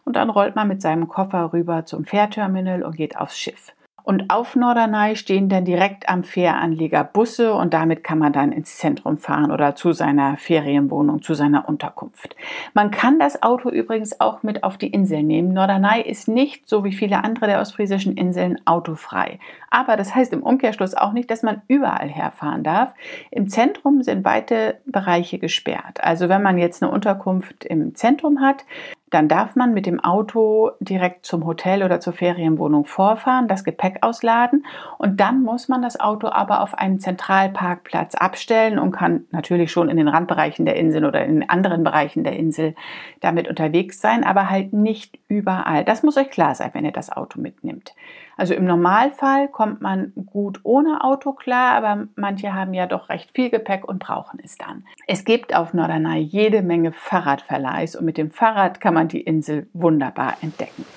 und 0.05 0.15
dann 0.15 0.29
rollt 0.29 0.55
man 0.55 0.67
mit 0.67 0.81
seinem 0.81 1.07
Koffer 1.07 1.53
rüber 1.53 1.85
zum 1.85 2.05
Fährterminal 2.05 2.83
und 2.83 2.95
geht 2.95 3.17
aufs 3.17 3.37
Schiff. 3.37 3.73
Und 4.03 4.29
auf 4.29 4.55
Norderney 4.55 5.15
stehen 5.15 5.49
dann 5.49 5.65
direkt 5.65 6.09
am 6.09 6.23
Fähranleger 6.23 7.03
Busse 7.03 7.53
und 7.53 7.73
damit 7.73 8.03
kann 8.03 8.19
man 8.19 8.33
dann 8.33 8.51
ins 8.51 8.77
Zentrum 8.77 9.17
fahren 9.17 9.51
oder 9.51 9.75
zu 9.75 9.93
seiner 9.93 10.37
Ferienwohnung, 10.37 11.21
zu 11.21 11.33
seiner 11.33 11.67
Unterkunft. 11.67 12.35
Man 12.73 12.91
kann 12.91 13.19
das 13.19 13.43
Auto 13.43 13.69
übrigens 13.69 14.19
auch 14.19 14.43
mit 14.43 14.63
auf 14.63 14.77
die 14.77 14.87
Insel 14.87 15.23
nehmen. 15.23 15.53
Norderney 15.53 16.01
ist 16.01 16.27
nicht, 16.27 16.67
so 16.67 16.83
wie 16.83 16.93
viele 16.93 17.23
andere 17.23 17.47
der 17.47 17.61
ostfriesischen 17.61 18.17
Inseln, 18.17 18.57
autofrei. 18.65 19.39
Aber 19.69 19.97
das 19.97 20.15
heißt 20.15 20.33
im 20.33 20.43
Umkehrschluss 20.43 20.95
auch 20.95 21.13
nicht, 21.13 21.29
dass 21.31 21.43
man 21.43 21.61
überall 21.67 22.09
herfahren 22.09 22.63
darf. 22.63 22.93
Im 23.31 23.49
Zentrum 23.49 24.03
sind 24.03 24.25
weite 24.25 24.79
Bereiche 24.85 25.39
gesperrt. 25.39 26.03
Also 26.03 26.29
wenn 26.29 26.41
man 26.41 26.57
jetzt 26.57 26.83
eine 26.83 26.91
Unterkunft 26.91 27.65
im 27.65 27.95
Zentrum 27.95 28.41
hat, 28.41 28.65
dann 29.11 29.27
darf 29.27 29.55
man 29.55 29.73
mit 29.73 29.85
dem 29.85 29.99
Auto 29.99 30.71
direkt 30.79 31.25
zum 31.25 31.45
Hotel 31.45 31.83
oder 31.83 31.99
zur 31.99 32.13
Ferienwohnung 32.13 32.85
vorfahren, 32.85 33.47
das 33.47 33.63
Gepäck 33.63 33.99
ausladen 34.01 34.65
und 34.97 35.19
dann 35.19 35.43
muss 35.43 35.67
man 35.67 35.81
das 35.81 35.99
Auto 35.99 36.27
aber 36.27 36.61
auf 36.61 36.73
einem 36.73 36.99
Zentralparkplatz 36.99 38.15
abstellen 38.15 38.79
und 38.79 38.91
kann 38.91 39.25
natürlich 39.31 39.71
schon 39.71 39.89
in 39.89 39.97
den 39.97 40.07
Randbereichen 40.07 40.65
der 40.65 40.77
Insel 40.77 41.05
oder 41.05 41.23
in 41.25 41.47
anderen 41.47 41.83
Bereichen 41.83 42.23
der 42.23 42.37
Insel 42.37 42.73
damit 43.19 43.47
unterwegs 43.47 44.01
sein, 44.01 44.23
aber 44.23 44.49
halt 44.49 44.73
nicht 44.73 45.19
überall. 45.27 45.83
Das 45.83 46.03
muss 46.03 46.17
euch 46.17 46.29
klar 46.29 46.55
sein, 46.55 46.71
wenn 46.73 46.85
ihr 46.85 46.91
das 46.91 47.11
Auto 47.11 47.39
mitnimmt. 47.39 47.93
Also 48.41 48.55
im 48.55 48.65
Normalfall 48.65 49.49
kommt 49.49 49.81
man 49.81 50.13
gut 50.25 50.61
ohne 50.63 51.03
Auto 51.03 51.31
klar, 51.31 51.75
aber 51.75 52.07
manche 52.15 52.55
haben 52.55 52.73
ja 52.73 52.87
doch 52.87 53.09
recht 53.09 53.29
viel 53.35 53.51
Gepäck 53.51 53.87
und 53.87 53.99
brauchen 53.99 54.39
es 54.43 54.57
dann. 54.57 54.83
Es 55.05 55.25
gibt 55.25 55.55
auf 55.55 55.75
Norderney 55.75 56.21
jede 56.21 56.63
Menge 56.63 56.91
Fahrradverleihs 56.91 57.95
und 57.95 58.03
mit 58.03 58.17
dem 58.17 58.31
Fahrrad 58.31 58.81
kann 58.81 58.95
man 58.95 59.09
die 59.09 59.21
Insel 59.21 59.67
wunderbar 59.73 60.37
entdecken. 60.41 60.87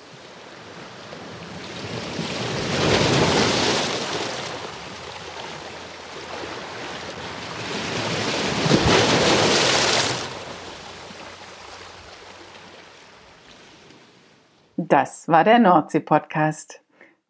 Das 14.77 15.27
war 15.27 15.43
der 15.43 15.59
Nordsee-Podcast. 15.59 16.81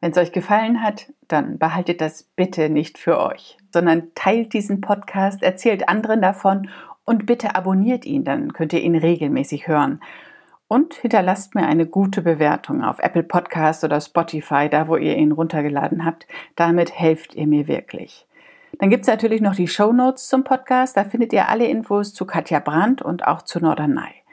Wenn 0.02 0.12
es 0.12 0.18
euch 0.18 0.32
gefallen 0.32 0.84
hat, 0.84 1.12
dann 1.28 1.58
behaltet 1.58 2.02
das 2.02 2.24
bitte 2.24 2.70
nicht 2.70 2.98
für 2.98 3.20
euch, 3.20 3.58
sondern 3.72 4.12
teilt 4.14 4.54
diesen 4.54 4.82
Podcast, 4.82 5.42
erzählt 5.42 5.90
anderen 5.90 6.22
davon 6.22 6.70
und 7.06 7.26
bitte 7.26 7.56
abonniert 7.56 8.06
ihn, 8.06 8.24
dann 8.24 8.54
könnt 8.54 8.74
ihr 8.74 8.82
ihn 8.82 8.96
regelmäßig 8.96 9.68
hören. 9.68 10.02
Und 10.68 10.96
hinterlasst 10.96 11.54
mir 11.54 11.68
eine 11.68 11.86
gute 11.86 12.24
Bewertung 12.24 12.84
auf 12.84 12.98
Apple 13.00 13.24
Podcast 13.24 13.84
oder 13.84 14.02
Spotify, 14.02 14.68
da 14.70 14.88
wo 14.88 14.98
ihr 14.98 15.16
ihn 15.16 15.32
runtergeladen 15.32 16.04
habt. 16.04 16.26
Damit 16.56 16.92
helft 16.98 17.36
ihr 17.36 17.46
mir 17.46 17.68
wirklich. 17.68 18.26
Dann 18.80 18.90
gibt 18.90 19.04
es 19.04 19.08
natürlich 19.08 19.42
noch 19.42 19.56
die 19.56 19.68
Show 19.68 19.94
Notes 19.94 20.28
zum 20.28 20.44
Podcast. 20.44 20.98
Da 20.98 21.04
findet 21.04 21.34
ihr 21.34 21.48
alle 21.50 21.68
Infos 21.68 22.14
zu 22.14 22.26
Katja 22.26 22.60
Brandt 22.60 23.02
und 23.04 23.28
auch 23.28 23.44
zu 23.44 23.60
Norderney. 23.60 24.25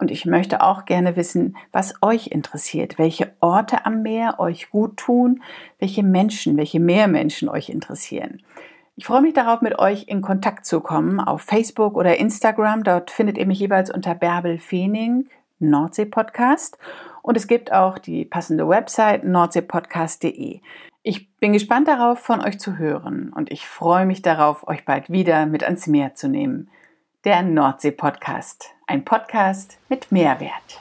Und 0.00 0.10
ich 0.10 0.24
möchte 0.24 0.62
auch 0.62 0.86
gerne 0.86 1.14
wissen, 1.14 1.56
was 1.72 1.94
euch 2.00 2.28
interessiert, 2.28 2.98
welche 2.98 3.34
Orte 3.40 3.84
am 3.84 4.00
Meer 4.00 4.40
euch 4.40 4.70
gut 4.70 4.96
tun, 4.96 5.42
welche 5.78 6.02
Menschen, 6.02 6.56
welche 6.56 6.80
Meermenschen 6.80 7.50
euch 7.50 7.68
interessieren. 7.68 8.42
Ich 8.96 9.06
freue 9.06 9.20
mich 9.20 9.34
darauf, 9.34 9.60
mit 9.60 9.78
euch 9.78 10.08
in 10.08 10.22
Kontakt 10.22 10.64
zu 10.64 10.80
kommen 10.80 11.20
auf 11.20 11.42
Facebook 11.42 11.96
oder 11.96 12.16
Instagram. 12.16 12.82
Dort 12.82 13.10
findet 13.10 13.36
ihr 13.36 13.46
mich 13.46 13.60
jeweils 13.60 13.90
unter 13.92 14.14
Bärbel 14.14 14.58
Feening, 14.58 15.28
Nordsee 15.58 16.06
Podcast. 16.06 16.78
Und 17.22 17.36
es 17.36 17.46
gibt 17.46 17.70
auch 17.70 17.98
die 17.98 18.24
passende 18.24 18.66
Website 18.68 19.24
nordseepodcast.de. 19.24 20.60
Ich 21.02 21.34
bin 21.36 21.52
gespannt 21.52 21.88
darauf, 21.88 22.18
von 22.18 22.40
euch 22.40 22.58
zu 22.58 22.78
hören 22.78 23.32
und 23.34 23.50
ich 23.52 23.66
freue 23.66 24.06
mich 24.06 24.22
darauf, 24.22 24.66
euch 24.66 24.84
bald 24.84 25.10
wieder 25.10 25.46
mit 25.46 25.62
ans 25.62 25.86
Meer 25.86 26.14
zu 26.14 26.28
nehmen 26.28 26.70
der 27.24 27.42
Nordsee-Podcast. 27.42 28.74
Ein 28.90 29.04
Podcast 29.04 29.78
mit 29.88 30.10
Mehrwert. 30.10 30.80